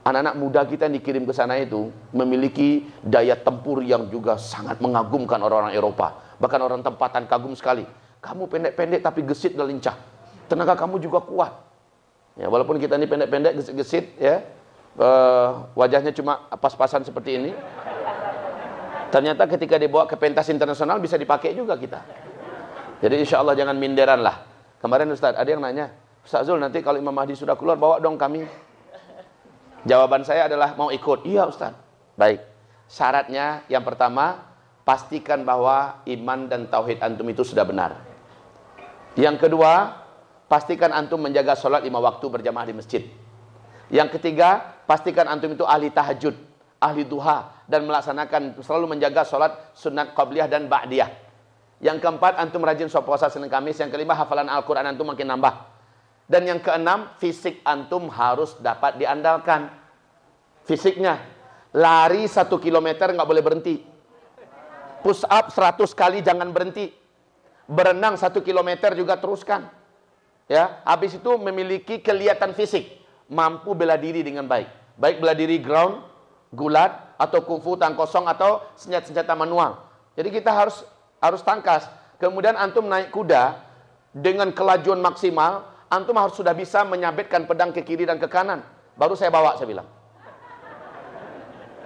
[0.01, 5.37] Anak-anak muda kita yang dikirim ke sana itu memiliki daya tempur yang juga sangat mengagumkan
[5.37, 6.17] orang-orang Eropa.
[6.41, 7.85] Bahkan orang tempatan kagum sekali.
[8.17, 9.93] Kamu pendek-pendek tapi gesit dan lincah.
[10.49, 11.53] Tenaga kamu juga kuat.
[12.33, 14.41] Ya, walaupun kita ini pendek-pendek, gesit-gesit, ya.
[14.97, 17.51] Uh, wajahnya cuma pas-pasan seperti ini.
[19.11, 21.99] Ternyata ketika dibawa ke pentas internasional bisa dipakai juga kita.
[23.03, 24.47] Jadi insya Allah jangan minderan lah.
[24.79, 25.91] Kemarin Ustaz ada yang nanya,
[26.23, 28.47] Ustaz Zul nanti kalau Imam Mahdi sudah keluar bawa dong kami.
[29.83, 31.25] Jawaban saya adalah mau ikut.
[31.27, 31.73] Iya Ustaz.
[32.15, 32.39] Baik.
[32.87, 34.51] Syaratnya yang pertama
[34.87, 37.97] pastikan bahwa iman dan tauhid antum itu sudah benar.
[39.19, 39.97] Yang kedua,
[40.47, 43.03] pastikan antum menjaga sholat lima waktu berjamaah di masjid.
[43.91, 46.35] Yang ketiga, pastikan antum itu ahli tahajud,
[46.77, 51.09] ahli duha, dan melaksanakan selalu menjaga sholat sunat qabliyah dan ba'diyah.
[51.81, 53.81] Yang keempat, antum rajin sholat puasa Senin Kamis.
[53.81, 55.53] Yang kelima, hafalan Al-Quran antum makin nambah.
[56.29, 59.73] Dan yang keenam, fisik antum harus dapat diandalkan.
[60.63, 61.17] Fisiknya,
[61.73, 63.75] lari satu kilometer nggak boleh berhenti.
[65.01, 66.93] Push up seratus kali jangan berhenti.
[67.65, 69.65] Berenang satu kilometer juga teruskan.
[70.45, 73.00] Ya, habis itu memiliki kelihatan fisik
[73.31, 74.67] mampu bela diri dengan baik.
[74.99, 76.03] Baik bela diri ground,
[76.51, 79.79] gulat, atau kungfu tangan kosong, atau senjata-senjata manual.
[80.19, 80.83] Jadi kita harus
[81.23, 81.87] harus tangkas.
[82.19, 83.55] Kemudian antum naik kuda
[84.11, 88.61] dengan kelajuan maksimal, antum harus sudah bisa menyabitkan pedang ke kiri dan ke kanan.
[88.99, 89.87] Baru saya bawa, saya bilang.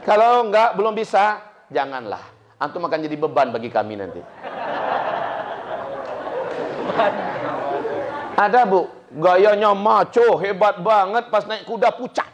[0.02, 1.40] Kalau enggak, belum bisa,
[1.70, 2.22] janganlah.
[2.58, 4.22] Antum akan jadi beban bagi kami nanti.
[8.46, 12.30] Ada bu, Gayanya maco, hebat banget pas naik kuda pucat.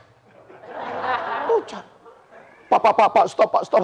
[1.50, 1.86] Pucat.
[2.72, 3.84] Pak, pak, stop, pak, stop.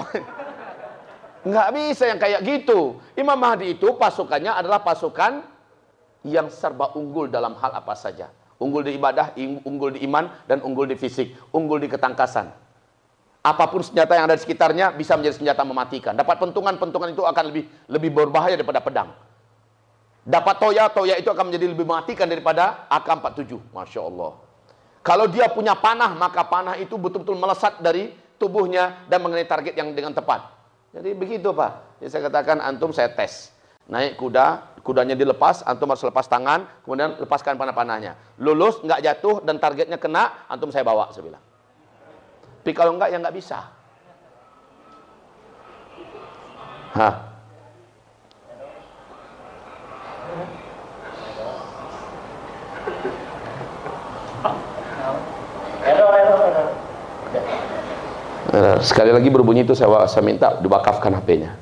[1.47, 2.99] Nggak bisa yang kayak gitu.
[3.19, 5.43] Imam Mahdi itu pasukannya adalah pasukan
[6.27, 8.31] yang serba unggul dalam hal apa saja.
[8.57, 9.35] Unggul di ibadah,
[9.67, 11.35] unggul di iman, dan unggul di fisik.
[11.53, 12.49] Unggul di ketangkasan.
[13.45, 16.17] Apa pun senjata yang ada di sekitarnya bisa menjadi senjata mematikan.
[16.17, 19.13] Dapat pentungan-pentungan itu akan lebih lebih berbahaya daripada pedang.
[20.27, 23.71] Dapat toya, toya itu akan menjadi lebih mematikan daripada AK-47.
[23.71, 24.35] Masya Allah.
[24.99, 29.95] Kalau dia punya panah, maka panah itu betul-betul melesat dari tubuhnya dan mengenai target yang
[29.95, 30.51] dengan tepat.
[30.91, 32.03] Jadi begitu Pak.
[32.03, 33.55] Jadi saya katakan, antum saya tes.
[33.87, 38.19] Naik kuda, kudanya dilepas, antum harus lepas tangan, kemudian lepaskan panah-panahnya.
[38.43, 41.43] Lulus, nggak jatuh, dan targetnya kena, antum saya bawa, saya bilang.
[42.67, 43.63] Tapi kalau enggak, ya nggak bisa.
[46.99, 47.36] Hah?
[58.57, 61.53] Eh, sekali lagi berbunyi itu saya, saya minta diwakafkan HP-nya.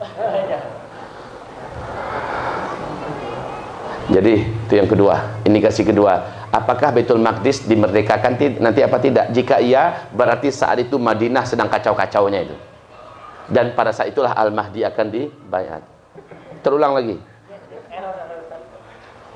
[4.06, 6.48] Jadi itu yang kedua, indikasi kedua.
[6.56, 9.28] Apakah Betul Maqdis dimerdekakan nanti apa tidak?
[9.36, 12.56] Jika iya, berarti saat itu Madinah sedang kacau-kacaunya itu.
[13.52, 15.84] Dan pada saat itulah Al-Mahdi akan dibayar.
[16.64, 17.20] Terulang lagi.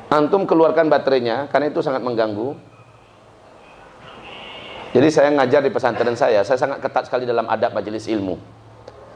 [0.09, 2.68] Antum keluarkan baterainya karena itu sangat mengganggu
[4.89, 8.41] jadi saya ngajar di pesantren saya, saya sangat ketat sekali dalam adab majelis ilmu.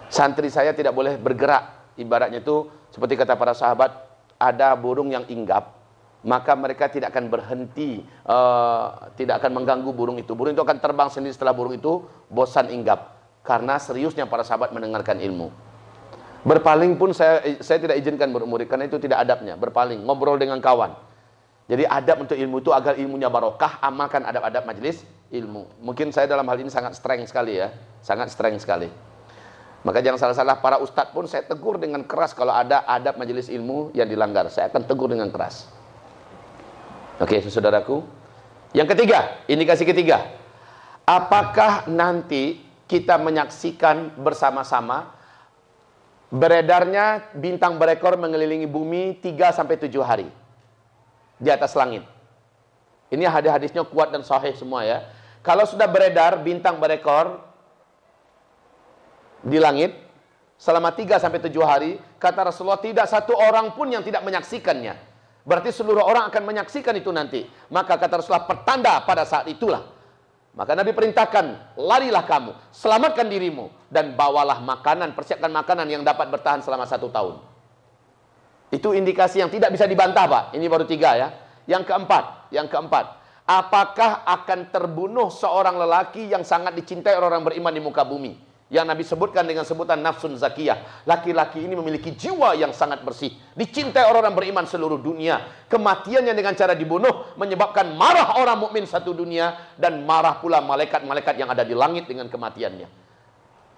[0.05, 1.97] Santri saya tidak boleh bergerak.
[1.97, 3.89] Ibaratnya itu seperti kata para sahabat,
[4.37, 5.73] ada burung yang inggap,
[6.21, 10.37] maka mereka tidak akan berhenti, uh, tidak akan mengganggu burung itu.
[10.37, 13.17] Burung itu akan terbang sendiri setelah burung itu bosan inggap.
[13.41, 15.49] Karena seriusnya para sahabat mendengarkan ilmu.
[16.43, 19.57] Berpaling pun saya saya tidak izinkan murid karena itu tidak adabnya.
[19.57, 20.93] Berpaling, ngobrol dengan kawan.
[21.65, 25.81] Jadi adab untuk ilmu itu agar ilmunya barokah, amalkan adab-adab majelis ilmu.
[25.81, 27.73] Mungkin saya dalam hal ini sangat streng sekali ya,
[28.05, 28.87] sangat streng sekali.
[29.83, 33.91] Maka jangan salah-salah para ustadz pun saya tegur dengan keras kalau ada adab majelis ilmu
[33.91, 34.47] yang dilanggar.
[34.47, 35.67] Saya akan tegur dengan keras.
[37.19, 38.05] Oke, saudaraku.
[38.71, 40.23] Yang ketiga, indikasi ketiga.
[41.03, 45.11] Apakah nanti kita menyaksikan bersama-sama
[46.31, 50.27] beredarnya bintang berekor mengelilingi bumi 3 sampai 7 hari?
[51.43, 52.07] di atas langit.
[53.11, 55.03] Ini hadis-hadisnya kuat dan sahih semua ya.
[55.43, 57.43] Kalau sudah beredar bintang berekor
[59.43, 59.91] di langit
[60.55, 64.95] selama 3 sampai 7 hari, kata Rasulullah tidak satu orang pun yang tidak menyaksikannya.
[65.43, 67.43] Berarti seluruh orang akan menyaksikan itu nanti.
[67.67, 69.83] Maka kata Rasulullah pertanda pada saat itulah.
[70.55, 76.61] Maka Nabi perintahkan, larilah kamu, selamatkan dirimu, dan bawalah makanan, persiapkan makanan yang dapat bertahan
[76.61, 77.41] selama satu tahun.
[78.69, 80.43] Itu indikasi yang tidak bisa dibantah, Pak.
[80.55, 81.27] Ini baru tiga ya.
[81.65, 83.22] Yang keempat, yang keempat.
[83.43, 88.39] Apakah akan terbunuh seorang lelaki yang sangat dicintai orang beriman di muka bumi?
[88.71, 91.03] Yang Nabi sebutkan dengan sebutan nafsun zakiyah.
[91.03, 93.35] Laki-laki ini memiliki jiwa yang sangat bersih.
[93.53, 95.67] Dicintai orang-orang beriman seluruh dunia.
[95.67, 101.51] Kematiannya dengan cara dibunuh menyebabkan marah orang mukmin satu dunia dan marah pula malaikat-malaikat yang
[101.51, 102.87] ada di langit dengan kematiannya.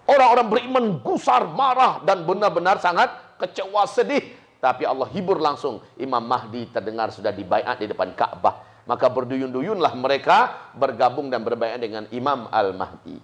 [0.06, 3.10] Orang-orang beriman gusar, marah dan benar-benar sangat
[3.42, 4.22] kecewa sedih
[4.56, 10.70] tapi Allah hibur langsung Imam Mahdi terdengar sudah dibaiat di depan Ka'bah Maka berduyun-duyunlah mereka
[10.78, 13.18] bergabung dan berbaikat dengan Imam Al-Mahdi.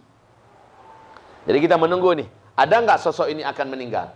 [1.46, 4.10] Jadi kita menunggu nih, ada nggak sosok ini akan meninggal?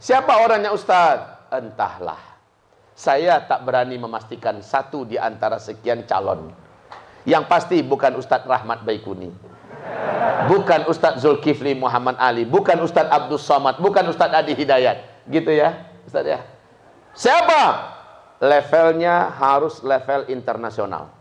[0.00, 1.48] Siapa orangnya Ustaz?
[1.52, 2.20] Entahlah.
[2.96, 6.48] Saya tak berani memastikan satu di antara sekian calon.
[7.28, 9.28] Yang pasti bukan Ustadz Rahmat Baikuni.
[10.48, 12.48] Bukan Ustadz Zulkifli Muhammad Ali.
[12.48, 13.76] Bukan Ustadz Abdul Somad.
[13.84, 15.28] Bukan Ustadz Adi Hidayat.
[15.28, 16.40] Gitu ya Ustadz ya.
[17.12, 17.95] Siapa?
[18.42, 21.12] Levelnya harus level internasional.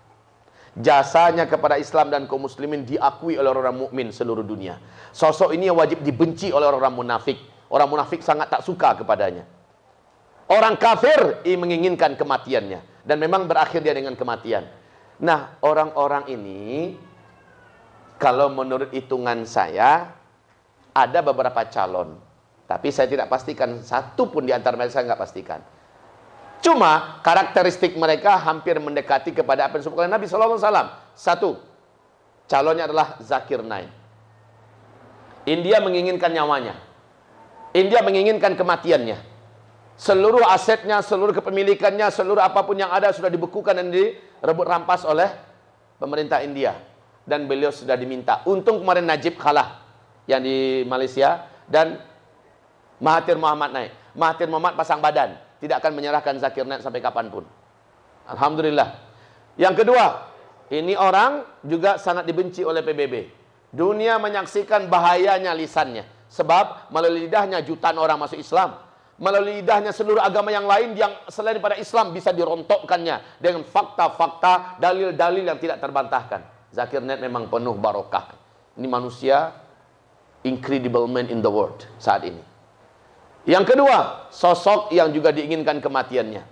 [0.75, 4.75] Jasanya kepada Islam dan kaum muslimin diakui oleh orang mukmin seluruh dunia.
[5.15, 7.39] Sosok ini wajib dibenci oleh orang munafik.
[7.71, 9.47] Orang munafik sangat tak suka kepadanya.
[10.51, 14.67] Orang kafir menginginkan kematiannya dan memang berakhir dia dengan kematian.
[15.23, 16.93] Nah, orang-orang ini
[18.19, 20.11] kalau menurut hitungan saya
[20.91, 22.19] ada beberapa calon,
[22.67, 25.59] tapi saya tidak pastikan satu pun di antara mereka saya nggak pastikan.
[26.65, 30.97] Cuma karakteristik mereka hampir mendekati kepada apa yang disebutkan Nabi Wasallam.
[31.13, 31.61] Satu,
[32.49, 33.93] calonnya adalah Zakir Naik.
[35.45, 36.73] India menginginkan nyawanya.
[37.69, 39.13] India menginginkan kematiannya.
[39.93, 45.29] Seluruh asetnya, seluruh kepemilikannya, seluruh apa pun yang ada sudah dibekukan dan direbut rampas oleh
[46.01, 46.81] pemerintah India.
[47.29, 48.41] Dan beliau sudah diminta.
[48.49, 49.85] Untung kemarin Najib kalah
[50.25, 52.01] yang di Malaysia dan
[52.97, 53.91] Mahathir Muhammad naik.
[54.17, 57.41] Mahathir Muhammad pasang badan tidak akan menyerahkan Zakir Naik sampai kapan pun.
[58.29, 59.01] Alhamdulillah.
[59.57, 60.05] Yang kedua,
[60.69, 63.33] ini orang juga sangat dibenci oleh PBB.
[63.73, 66.05] Dunia menyaksikan bahayanya lisannya.
[66.29, 68.77] Sebab melalui lidahnya jutaan orang masuk Islam.
[69.15, 75.49] Melalui lidahnya seluruh agama yang lain yang selain pada Islam bisa dirontokkannya dengan fakta-fakta, dalil-dalil
[75.49, 76.45] yang tidak terbantahkan.
[76.69, 78.35] Zakir Naik memang penuh barokah.
[78.75, 79.55] Ini manusia
[80.43, 82.54] incredible man in the world saat ini.
[83.45, 86.43] Yang kedua, sosok yang juga diinginkan kematiannya.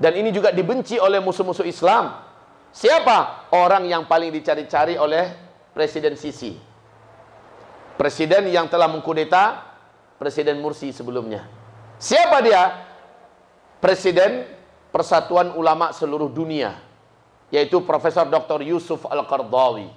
[0.00, 2.22] Dan ini juga dibenci oleh musuh-musuh Islam.
[2.70, 3.50] Siapa?
[3.50, 5.34] Orang yang paling dicari-cari oleh
[5.74, 6.54] Presiden Sisi.
[7.98, 9.60] Presiden yang telah mengkudeta
[10.16, 11.44] Presiden Mursi sebelumnya.
[12.00, 12.88] Siapa dia?
[13.82, 14.46] Presiden
[14.94, 16.78] Persatuan Ulama Seluruh Dunia.
[17.50, 18.62] Yaitu Profesor Dr.
[18.62, 19.90] Yusuf Al-Qardawi.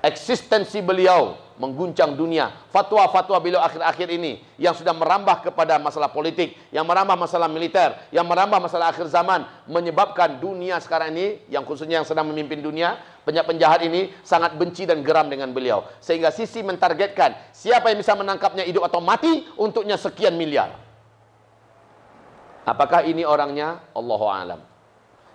[0.00, 2.54] Eksistensi beliau mengguncang dunia.
[2.70, 8.24] Fatwa-fatwa beliau akhir-akhir ini yang sudah merambah kepada masalah politik, yang merambah masalah militer, yang
[8.24, 12.96] merambah masalah akhir zaman menyebabkan dunia sekarang ini yang khususnya yang sedang memimpin dunia,
[13.26, 15.82] penjahat-penjahat ini sangat benci dan geram dengan beliau.
[15.98, 20.78] Sehingga sisi mentargetkan siapa yang bisa menangkapnya hidup atau mati untuknya sekian miliar.
[22.68, 23.80] Apakah ini orangnya?
[23.96, 24.60] Allahu alam.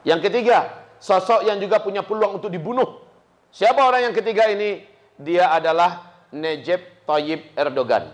[0.05, 3.01] Yang ketiga, sosok yang juga punya peluang untuk dibunuh.
[3.49, 4.85] Siapa orang yang ketiga ini?
[5.17, 8.09] Dia adalah Najib Tayyip Erdogan.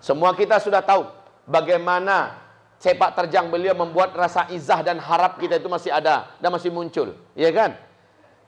[0.00, 1.06] Semua kita sudah tahu
[1.44, 2.40] bagaimana
[2.80, 7.14] sepak terjang beliau membuat rasa izah dan harap kita itu masih ada dan masih muncul,
[7.36, 7.78] ya kan?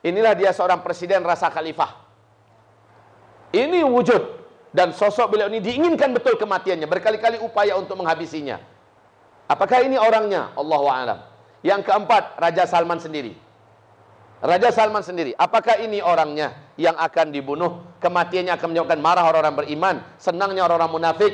[0.03, 2.03] Inilah dia seorang presiden rasa khalifah.
[3.55, 4.43] Ini wujud
[4.75, 8.59] dan sosok beliau ini diinginkan betul kematiannya, berkali-kali upaya untuk menghabisinya.
[9.47, 10.51] Apakah ini orangnya?
[10.59, 11.21] Allahu a'lam.
[11.63, 13.44] Yang keempat, Raja Salman sendiri.
[14.45, 17.97] Raja Salman sendiri, apakah ini orangnya yang akan dibunuh?
[17.97, 21.33] Kematiannya akan menyebabkan marah orang-orang beriman, senangnya orang-orang munafik,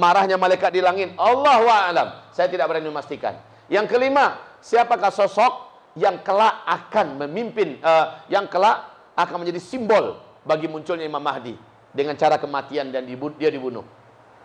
[0.00, 1.12] marahnya malaikat di langit.
[1.20, 1.60] Allah
[1.92, 2.08] alam.
[2.32, 3.36] Saya tidak berani memastikan.
[3.68, 5.52] Yang kelima, siapakah sosok
[6.00, 8.80] yang kelak akan memimpin, uh, yang kelak
[9.12, 11.52] akan menjadi simbol bagi munculnya Imam Mahdi
[11.92, 13.04] dengan cara kematian dan
[13.36, 13.84] dia dibunuh?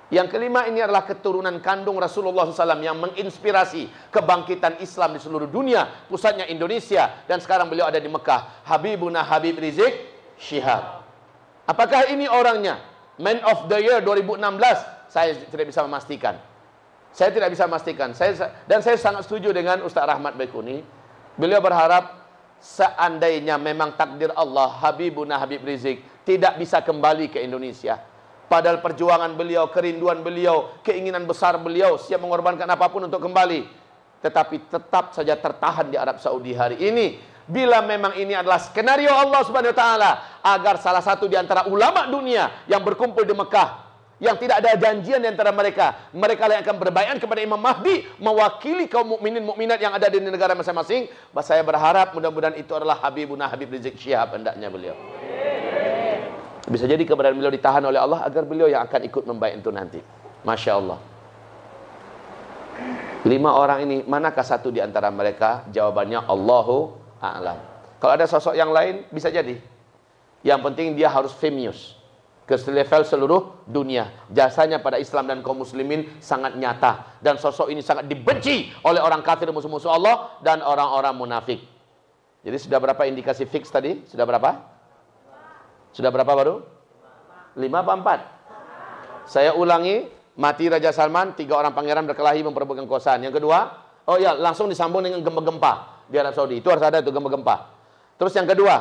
[0.08, 6.08] Yang kelima ini adalah keturunan kandung Rasulullah SAW yang menginspirasi kebangkitan Islam di seluruh dunia.
[6.08, 8.64] Pusatnya Indonesia dan sekarang beliau ada di Mekah.
[8.64, 9.92] Habibuna Habib Rizik
[10.40, 11.04] Syihab.
[11.68, 12.80] Apakah ini orangnya?
[13.20, 15.12] Man of the Year 2016?
[15.12, 16.40] Saya tidak bisa memastikan.
[17.12, 18.10] Saya tidak bisa memastikan.
[18.16, 18.32] Saya
[18.64, 20.88] dan saya sangat setuju dengan Ustaz Rahmat Baikuni.
[21.36, 22.24] Beliau berharap
[22.64, 28.00] seandainya memang takdir Allah Habibuna Habib Rizik tidak bisa kembali ke Indonesia
[28.48, 33.68] Padahal perjuangan beliau, kerinduan beliau, keinginan besar beliau siap mengorbankan apa pun untuk kembali.
[34.24, 37.20] Tetapi tetap saja tertahan di Arab Saudi hari ini.
[37.48, 40.12] Bila memang ini adalah skenario Allah Subhanahu wa taala
[40.44, 43.88] agar salah satu di antara ulama dunia yang berkumpul di Mekah
[44.18, 48.90] yang tidak ada janjian di antara mereka, mereka yang akan berbayan kepada Imam Mahdi mewakili
[48.90, 51.06] kaum mukminin mukminat yang ada di negara masing-masing.
[51.46, 54.98] Saya berharap mudah-mudahan itu adalah Habibuna Habib Rizik Syihab hendaknya beliau.
[56.68, 60.00] Bisa jadi keberadaan beliau ditahan oleh Allah agar beliau yang akan ikut membaik itu nanti.
[60.44, 61.00] Masya Allah.
[63.24, 65.64] Lima orang ini, manakah satu di antara mereka?
[65.72, 66.92] Jawabannya Allahu
[67.24, 67.58] a'lam.
[67.98, 69.58] Kalau ada sosok yang lain, bisa jadi.
[70.44, 71.98] Yang penting dia harus famous.
[72.48, 74.08] ke level seluruh dunia.
[74.32, 79.20] Jasanya pada Islam dan kaum muslimin sangat nyata dan sosok ini sangat dibenci oleh orang
[79.20, 81.60] kafir musuh-musuh Allah dan orang-orang munafik.
[82.48, 84.00] Jadi sudah berapa indikasi fix tadi?
[84.08, 84.77] Sudah berapa?
[85.92, 86.64] Sudah berapa baru?
[87.58, 88.20] Lima apa empat?
[89.28, 90.08] Saya ulangi,
[90.40, 93.26] mati Raja Salman, tiga orang pangeran berkelahi memperebutkan kekuasaan.
[93.26, 93.60] Yang kedua,
[94.08, 96.64] oh ya langsung disambung dengan gempa-gempa di Arab Saudi.
[96.64, 97.76] Itu harus ada itu gempa-gempa.
[98.18, 98.76] Terus yang kedua,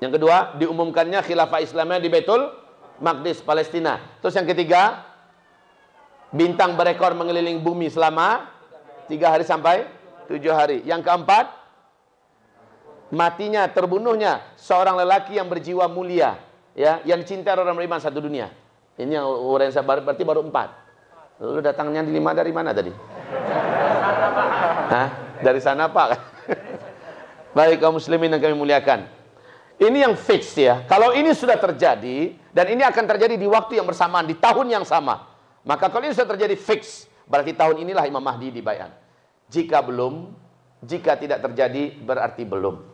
[0.00, 2.48] yang kedua, diumumkannya khilafah Islamnya di Betul
[3.04, 4.00] Maqdis, Palestina.
[4.24, 5.04] Terus yang ketiga,
[6.32, 8.48] bintang berekor mengeliling bumi selama
[9.12, 9.84] tiga hari sampai
[10.24, 10.80] tujuh hari.
[10.88, 11.52] Yang keempat,
[13.10, 16.38] matinya, terbunuhnya seorang lelaki yang berjiwa mulia,
[16.74, 18.50] ya, yang cinta orang beriman satu dunia.
[18.98, 20.68] Ini yang orang saya berarti baru empat.
[21.40, 22.92] Lalu datangnya di lima dari mana tadi?
[24.92, 25.08] Hah?
[25.40, 26.08] Dari sana Pak.
[27.56, 29.08] Baik kaum muslimin yang kami muliakan.
[29.80, 30.84] Ini yang fix ya.
[30.84, 34.84] Kalau ini sudah terjadi dan ini akan terjadi di waktu yang bersamaan di tahun yang
[34.84, 35.24] sama.
[35.64, 38.92] Maka kalau ini sudah terjadi fix, berarti tahun inilah Imam Mahdi dibayar.
[39.48, 40.36] Jika belum,
[40.84, 42.89] jika tidak terjadi berarti belum.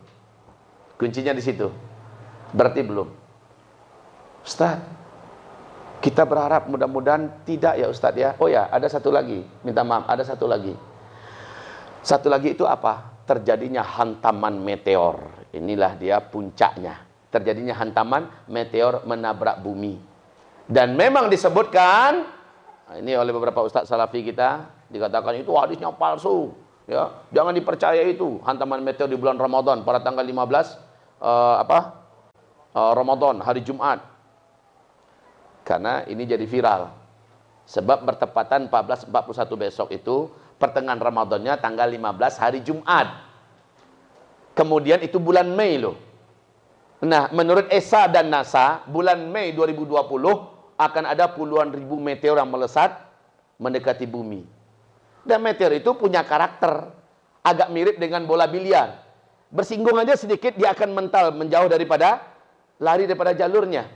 [0.97, 1.69] Kuncinya di situ.
[2.51, 3.07] Berarti belum.
[4.41, 4.81] Ustaz,
[6.01, 8.33] kita berharap mudah-mudahan tidak ya Ustaz ya.
[8.41, 9.45] Oh ya, ada satu lagi.
[9.61, 10.73] Minta maaf, ada satu lagi.
[12.01, 13.17] Satu lagi itu apa?
[13.27, 17.07] Terjadinya hantaman meteor Inilah dia puncaknya.
[17.31, 19.99] Terjadinya hantaman meteor menabrak bumi.
[20.67, 22.27] Dan memang disebutkan
[22.99, 26.51] ini oleh beberapa ustaz salafi kita dikatakan itu hadisnya palsu.
[26.87, 30.86] Ya, jangan dipercaya itu hantaman meteor di bulan Ramadan pada tanggal 15
[31.21, 31.79] uh, apa?
[32.73, 34.01] Uh, Ramadan hari Jumat.
[35.65, 36.93] Karena ini jadi viral.
[37.67, 39.11] Sebab bertepatan 1441
[39.59, 43.07] besok itu pertengahan Ramadannya tanggal 15 hari Jumat.
[44.55, 45.99] Kemudian itu bulan Mei loh.
[47.03, 49.93] Nah, menurut ESA dan NASA, bulan Mei 2020
[50.77, 52.89] akan ada puluhan ribu meteor yang melesat
[53.61, 54.45] mendekati bumi.
[55.21, 56.89] Dan meteor itu punya karakter
[57.45, 59.06] agak mirip dengan bola biliar.
[59.47, 62.19] Bersinggung aja sedikit dia akan mental menjauh daripada
[62.83, 63.87] lari daripada jalurnya.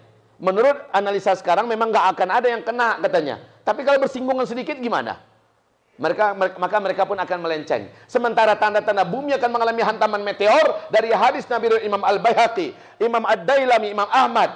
[0.42, 3.36] Menurut analisa sekarang memang nggak akan ada yang kena katanya.
[3.62, 5.22] Tapi kalau bersinggungan sedikit gimana?
[6.02, 7.86] Mereka, maka mereka pun akan melenceng.
[8.10, 14.10] Sementara tanda-tanda bumi akan mengalami hantaman meteor dari hadis Nabi Imam Al-Baihaqi, Imam Ad-Dailami, Imam
[14.10, 14.50] Ahmad.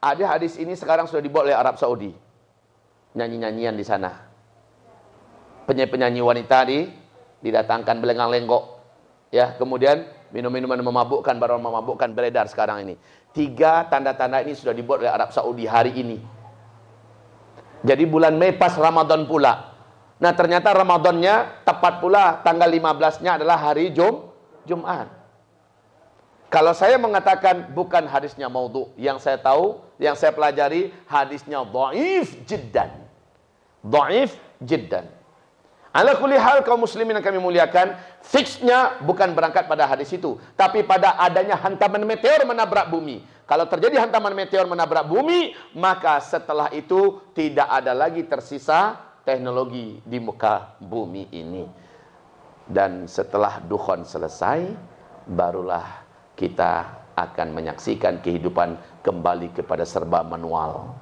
[0.00, 2.16] Ada hadis ini sekarang sudah dibuat oleh Arab Saudi.
[3.12, 4.16] Nyanyi-nyanyian di sana.
[5.68, 6.88] Penyanyi-penyanyi wanita di
[7.44, 8.81] didatangkan belengang lenggok.
[9.32, 12.94] Ya, kemudian minum-minuman memabukkan, baru memabukkan beredar sekarang ini.
[13.32, 16.20] Tiga tanda-tanda ini sudah dibuat oleh Arab Saudi hari ini.
[17.80, 19.72] Jadi bulan Mei pas Ramadan pula.
[20.20, 24.30] Nah ternyata Ramadannya tepat pula tanggal 15-nya adalah hari Jum,
[24.68, 25.08] Jumat.
[26.52, 32.92] Kalau saya mengatakan bukan hadisnya maudhu, yang saya tahu, yang saya pelajari hadisnya dhaif jiddan.
[33.80, 35.08] Dhaif jiddan.
[35.92, 37.92] Ala kulli hal kaum muslimin yang kami muliakan,
[38.24, 43.20] fixnya bukan berangkat pada hadis itu, tapi pada adanya hantaman meteor menabrak bumi.
[43.44, 48.96] Kalau terjadi hantaman meteor menabrak bumi, maka setelah itu tidak ada lagi tersisa
[49.28, 51.68] teknologi di muka bumi ini.
[52.64, 54.72] Dan setelah dukhon selesai,
[55.28, 60.96] barulah kita akan menyaksikan kehidupan kembali kepada serba manual.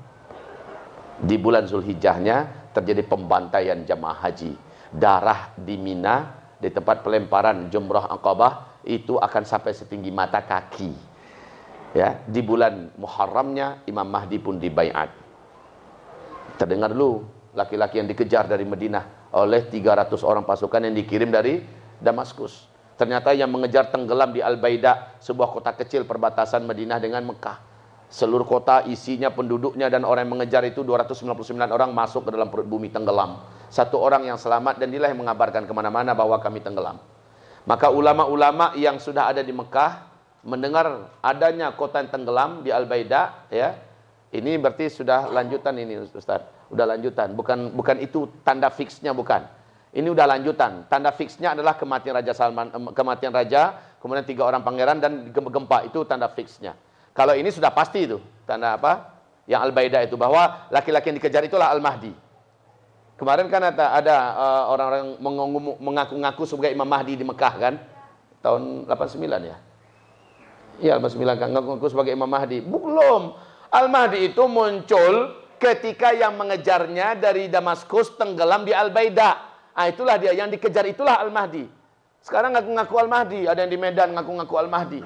[1.23, 4.70] Di bulan Zulhijjahnya terjadi pembantaian jamaah haji.
[4.91, 11.13] Darah di Mina, di tempat pelemparan jumrah Aqabah, itu akan sampai setinggi mata kaki.
[11.95, 15.11] Ya, di bulan Muharramnya Imam Mahdi pun dibaiat.
[16.55, 21.63] Terdengar dulu laki-laki yang dikejar dari Madinah oleh 300 orang pasukan yang dikirim dari
[21.99, 22.71] Damaskus.
[22.95, 27.59] Ternyata yang mengejar tenggelam di Al-Baida, sebuah kota kecil perbatasan Madinah dengan Mekah.
[28.11, 32.67] Seluruh kota isinya penduduknya dan orang yang mengejar itu 299 orang masuk ke dalam perut
[32.67, 33.39] bumi tenggelam.
[33.71, 36.99] Satu orang yang selamat dan inilah yang mengabarkan ke mana-mana bahwa kami tenggelam.
[37.65, 40.11] Maka ulama-ulama yang sudah ada di Mekah
[40.43, 43.79] mendengar adanya kota yang tenggelam di Al-Baida, ya,
[44.35, 47.35] ini berarti sudah lanjutan ini Ustaz udah lanjutan.
[47.35, 49.43] Bukan bukan itu tanda fixnya bukan.
[49.91, 50.87] Ini udah lanjutan.
[50.87, 56.07] Tanda fixnya adalah kematian Raja Salman, kematian Raja, kemudian tiga orang pangeran dan gempa itu
[56.07, 56.79] tanda fixnya.
[57.11, 59.19] Kalau ini sudah pasti itu tanda apa?
[59.51, 62.30] Yang Al-Baida itu bahwa laki-laki yang dikejar itulah Al-Mahdi.
[63.21, 65.21] Kemarin kan ada ada uh, orang-orang
[65.77, 67.75] mengaku-ngaku sebagai Imam Mahdi di Mekah kan?
[68.41, 69.57] Tahun 89 ya.
[70.81, 72.65] Iya 89 kan ngaku-ngaku sebagai Imam Mahdi.
[72.65, 73.37] Belum.
[73.69, 79.37] Al-Mahdi itu muncul ketika yang mengejarnya dari Damaskus tenggelam di Al-Baida.
[79.77, 81.69] Ah itulah dia yang dikejar itulah Al-Mahdi.
[82.25, 85.01] Sekarang ngaku-ngaku Al-Mahdi, ada yang di Medan ngaku-ngaku Al-Mahdi.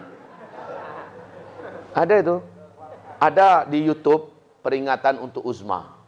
[1.99, 2.37] Ada itu.
[3.19, 4.31] Ada di YouTube
[4.63, 6.04] peringatan untuk Uzma.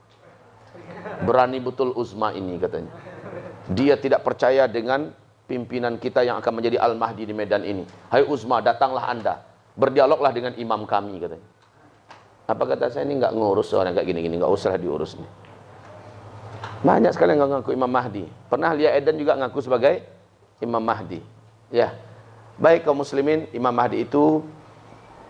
[1.22, 2.92] Berani betul Uzma ini katanya.
[3.72, 5.10] Dia tidak percaya dengan
[5.46, 7.86] pimpinan kita yang akan menjadi Al-Mahdi di medan ini.
[8.10, 9.42] Hai Uzma, datanglah anda.
[9.76, 11.46] Berdialoglah dengan imam kami katanya.
[12.46, 15.30] Apa kata saya ini nggak ngurus orang kayak gini-gini, nggak usah diurus nih.
[16.86, 18.22] Banyak sekali yang ngaku Imam Mahdi.
[18.46, 20.06] Pernah Lia Eden juga ngaku sebagai
[20.62, 21.18] Imam Mahdi.
[21.74, 21.98] Ya.
[22.56, 24.46] Baik kaum muslimin, Imam Mahdi itu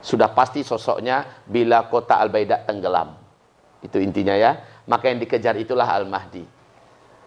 [0.05, 3.16] sudah pasti sosoknya bila kota Al-Baidah tenggelam.
[3.80, 4.61] Itu intinya ya.
[4.87, 6.47] Maka yang dikejar itulah Al-Mahdi.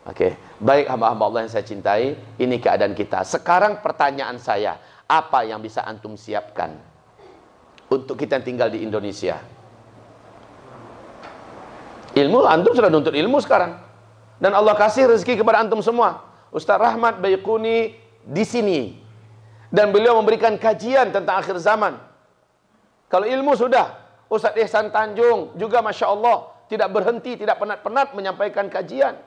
[0.08, 0.40] Oke.
[0.60, 3.22] Baik hamba-hamba Allah yang saya cintai, ini keadaan kita.
[3.28, 6.80] Sekarang pertanyaan saya, apa yang bisa antum siapkan
[7.92, 9.38] untuk kita yang tinggal di Indonesia?
[12.16, 13.78] Ilmu, antum sudah nuntut ilmu sekarang.
[14.40, 16.26] Dan Allah kasih rezeki kepada antum semua.
[16.50, 17.94] Ustaz Rahmat Baykuni
[18.26, 18.82] di sini.
[19.70, 22.02] Dan beliau memberikan kajian tentang akhir zaman.
[23.06, 24.00] Kalau ilmu sudah.
[24.26, 26.49] Ustaz Ihsan Tanjung juga Masya Allah.
[26.70, 29.18] Tidak berhenti, tidak penat-penat menyampaikan kajian.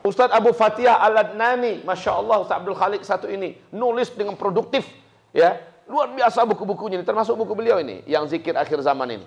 [0.00, 3.56] Ustaz Abu Fatihah Al-Adnani, Masya Allah Ustaz Abdul Khalik satu ini.
[3.72, 4.84] Nulis dengan produktif.
[5.32, 7.04] ya Luar biasa buku-bukunya ini.
[7.04, 8.04] Termasuk buku beliau ini.
[8.04, 9.26] Yang zikir akhir zaman ini.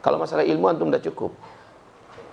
[0.00, 1.32] Kalau masalah ilmu antum sudah cukup.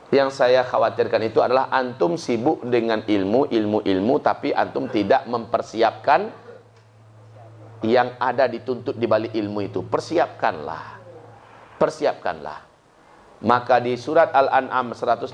[0.07, 6.32] Yang saya khawatirkan itu adalah antum sibuk dengan ilmu, ilmu-ilmu, tapi antum tidak mempersiapkan
[7.84, 9.84] yang ada dituntut di balik ilmu itu.
[9.84, 10.96] Persiapkanlah.
[11.78, 12.65] Persiapkanlah.
[13.45, 15.30] Maka di surat Al-An'am 158,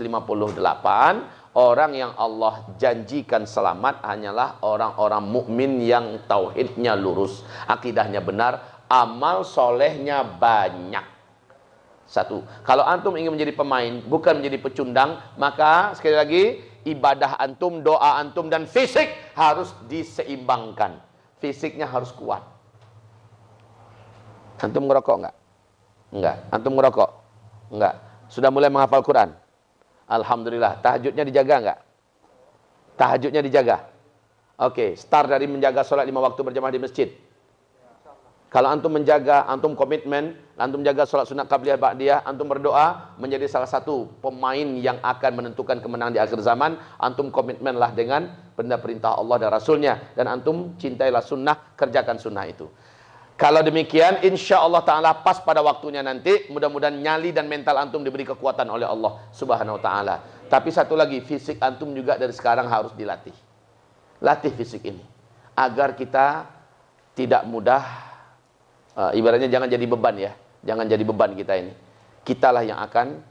[1.55, 10.19] orang yang Allah janjikan selamat hanyalah orang-orang mukmin yang tauhidnya lurus, akidahnya benar, amal solehnya
[10.27, 11.05] banyak.
[12.03, 12.43] Satu.
[12.67, 16.43] Kalau antum ingin menjadi pemain, bukan menjadi pecundang, maka sekali lagi
[16.83, 20.99] ibadah antum, doa antum dan fisik harus diseimbangkan.
[21.39, 22.43] Fisiknya harus kuat.
[24.59, 25.35] Antum ngerokok enggak?
[26.13, 26.35] Enggak.
[26.53, 27.09] Antum ngerokok?
[27.73, 27.93] Enggak.
[28.29, 29.33] Sudah mulai menghafal Quran?
[30.05, 30.77] Alhamdulillah.
[30.85, 31.79] Tahajudnya dijaga enggak?
[32.93, 33.77] Tahajudnya dijaga.
[34.61, 37.09] Oke, start dari menjaga sholat lima waktu berjamaah di masjid.
[38.53, 43.65] Kalau antum menjaga, antum komitmen, antum jaga sholat sunat qabliyah ba'diyah, antum berdoa menjadi salah
[43.65, 49.41] satu pemain yang akan menentukan kemenangan di akhir zaman, antum komitmenlah dengan benda perintah Allah
[49.41, 50.13] dan Rasulnya.
[50.13, 52.69] Dan antum cintailah sunnah, kerjakan sunnah itu.
[53.43, 58.23] Kalau demikian, insya Allah Ta'ala pas pada waktunya nanti, mudah-mudahan nyali dan mental antum diberi
[58.23, 60.15] kekuatan oleh Allah Subhanahu Wa Ta'ala.
[60.47, 63.35] Tapi satu lagi, fisik antum juga dari sekarang harus dilatih.
[64.23, 65.03] Latih fisik ini.
[65.59, 66.47] Agar kita
[67.13, 67.83] tidak mudah
[68.97, 70.31] uh, ibaratnya jangan jadi beban ya
[70.65, 71.73] jangan jadi beban kita ini
[72.25, 73.21] kitalah yang akan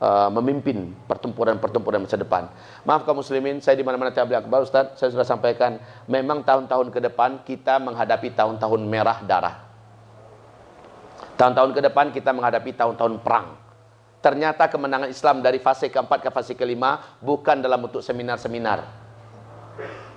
[0.00, 2.48] uh, memimpin pertempuran-pertempuran masa depan
[2.88, 5.78] maaf kaum muslimin saya di mana-mana tabligh akbar Ustaz saya sudah sampaikan
[6.10, 9.54] memang tahun-tahun ke depan kita menghadapi tahun-tahun merah darah
[11.36, 13.54] tahun-tahun ke depan kita menghadapi tahun-tahun perang
[14.20, 18.82] ternyata kemenangan Islam dari fase keempat ke fase kelima bukan dalam bentuk seminar-seminar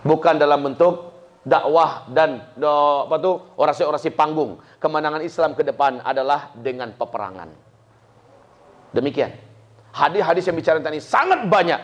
[0.03, 1.13] bukan dalam bentuk
[1.43, 2.71] dakwah dan do,
[3.05, 4.57] apa tuh orasi-orasi panggung.
[4.79, 7.51] Kemenangan Islam ke depan adalah dengan peperangan.
[8.95, 9.52] Demikian.
[9.93, 11.77] Hadis-hadis yang bicara tentang ini sangat banyak.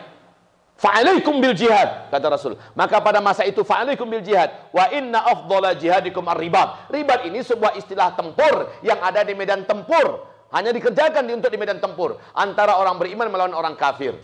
[0.80, 2.58] Fa'alaikum bil jihad kata Rasul.
[2.74, 6.90] Maka pada masa itu fa'alaikum bil jihad wa inna afdhala jihadikum ar-ribat.
[6.90, 10.26] Ribat ini sebuah istilah tempur yang ada di medan tempur.
[10.50, 14.18] Hanya dikerjakan di, untuk di medan tempur antara orang beriman melawan orang kafir.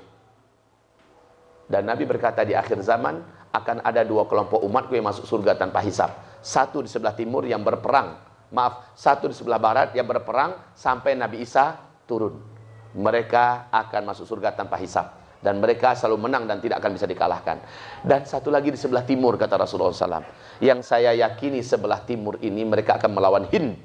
[1.70, 3.22] Dan Nabi berkata di akhir zaman
[3.54, 6.40] akan ada dua kelompok umatku yang masuk surga tanpa hisap.
[6.42, 8.18] Satu di sebelah timur yang berperang.
[8.50, 11.78] Maaf, satu di sebelah barat yang berperang sampai Nabi Isa
[12.08, 12.55] turun.
[12.96, 15.24] Mereka akan masuk surga tanpa hisap.
[15.36, 17.60] Dan mereka selalu menang dan tidak akan bisa dikalahkan.
[18.02, 20.24] Dan satu lagi di sebelah timur, kata Rasulullah SAW.
[20.64, 23.78] Yang saya yakini sebelah timur ini mereka akan melawan Hind.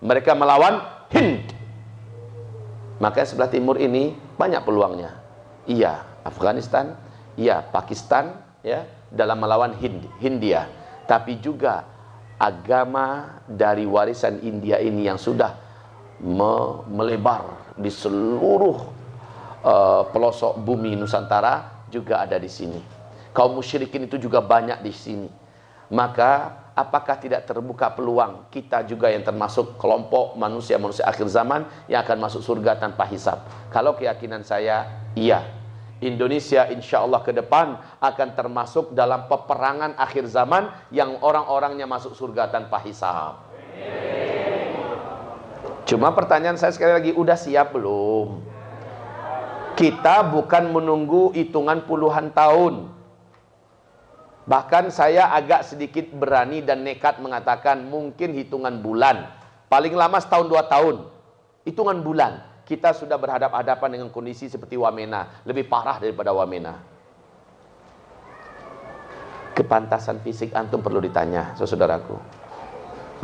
[0.00, 0.80] Mereka melawan
[1.12, 1.54] Hind.
[2.98, 5.12] Maka sebelah timur ini banyak peluangnya.
[5.68, 6.98] Iya, Afghanistan.
[7.38, 8.48] Iya, Pakistan.
[8.66, 10.68] Ya, dalam melawan Hind, Hindia,
[11.08, 11.88] tapi juga
[12.38, 15.56] agama dari warisan India ini yang sudah
[16.22, 18.76] me melebar di seluruh
[19.62, 22.80] uh, pelosok bumi Nusantara juga ada di sini.
[23.32, 25.30] Kaum musyrikin itu juga banyak di sini.
[25.88, 32.18] Maka apakah tidak terbuka peluang kita juga yang termasuk kelompok manusia-manusia akhir zaman yang akan
[32.28, 33.40] masuk surga tanpa hisap?
[33.72, 35.56] Kalau keyakinan saya, iya.
[35.98, 42.54] Indonesia insya Allah ke depan akan termasuk dalam peperangan akhir zaman yang orang-orangnya masuk surga
[42.54, 43.42] tanpa hisab.
[45.88, 48.44] Cuma pertanyaan saya sekali lagi, udah siap belum?
[49.72, 52.92] Kita bukan menunggu hitungan puluhan tahun.
[54.44, 59.32] Bahkan saya agak sedikit berani dan nekat mengatakan mungkin hitungan bulan.
[59.72, 61.08] Paling lama setahun dua tahun.
[61.64, 62.44] Hitungan bulan.
[62.68, 65.40] Kita sudah berhadap-hadapan dengan kondisi seperti Wamena.
[65.48, 66.84] Lebih parah daripada Wamena.
[69.56, 72.16] Kepantasan fisik antum perlu ditanya, saudaraku.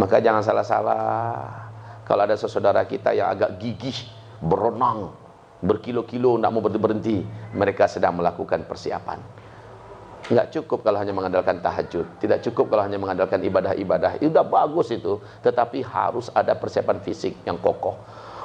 [0.00, 1.63] Maka jangan salah-salah.
[2.04, 3.96] Kalau ada saudara kita yang agak gigih,
[4.44, 5.16] berenang,
[5.64, 7.16] berkilo-kilo tidak mau berhenti-berhenti,
[7.56, 9.20] mereka sedang melakukan persiapan.
[10.24, 14.16] Enggak cukup kalau hanya mengandalkan tahajud, tidak cukup kalau hanya mengandalkan ibadah-ibadah.
[14.20, 17.96] Itu sudah bagus itu, tetapi harus ada persiapan fisik yang kokoh.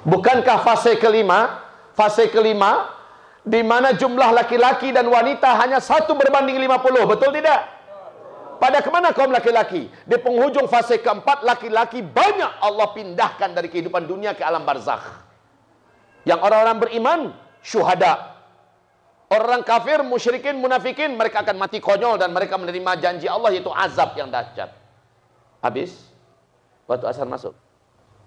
[0.04, 1.64] Bukankah fase kelima,
[1.96, 2.96] fase kelima
[3.44, 7.79] di mana jumlah laki-laki dan wanita hanya satu berbanding 50, betul tidak?
[8.60, 9.88] Pada ke mana kaum laki-laki?
[10.04, 15.02] Di penghujung fase keempat, laki-laki banyak Allah pindahkan dari kehidupan dunia ke alam barzakh.
[16.28, 17.20] Yang orang-orang beriman,
[17.64, 18.36] syuhada.
[19.32, 24.12] Orang kafir, musyrikin, munafikin, mereka akan mati konyol dan mereka menerima janji Allah yaitu azab
[24.20, 24.76] yang dahsyat.
[25.64, 25.96] Habis,
[26.84, 27.56] waktu asar masuk.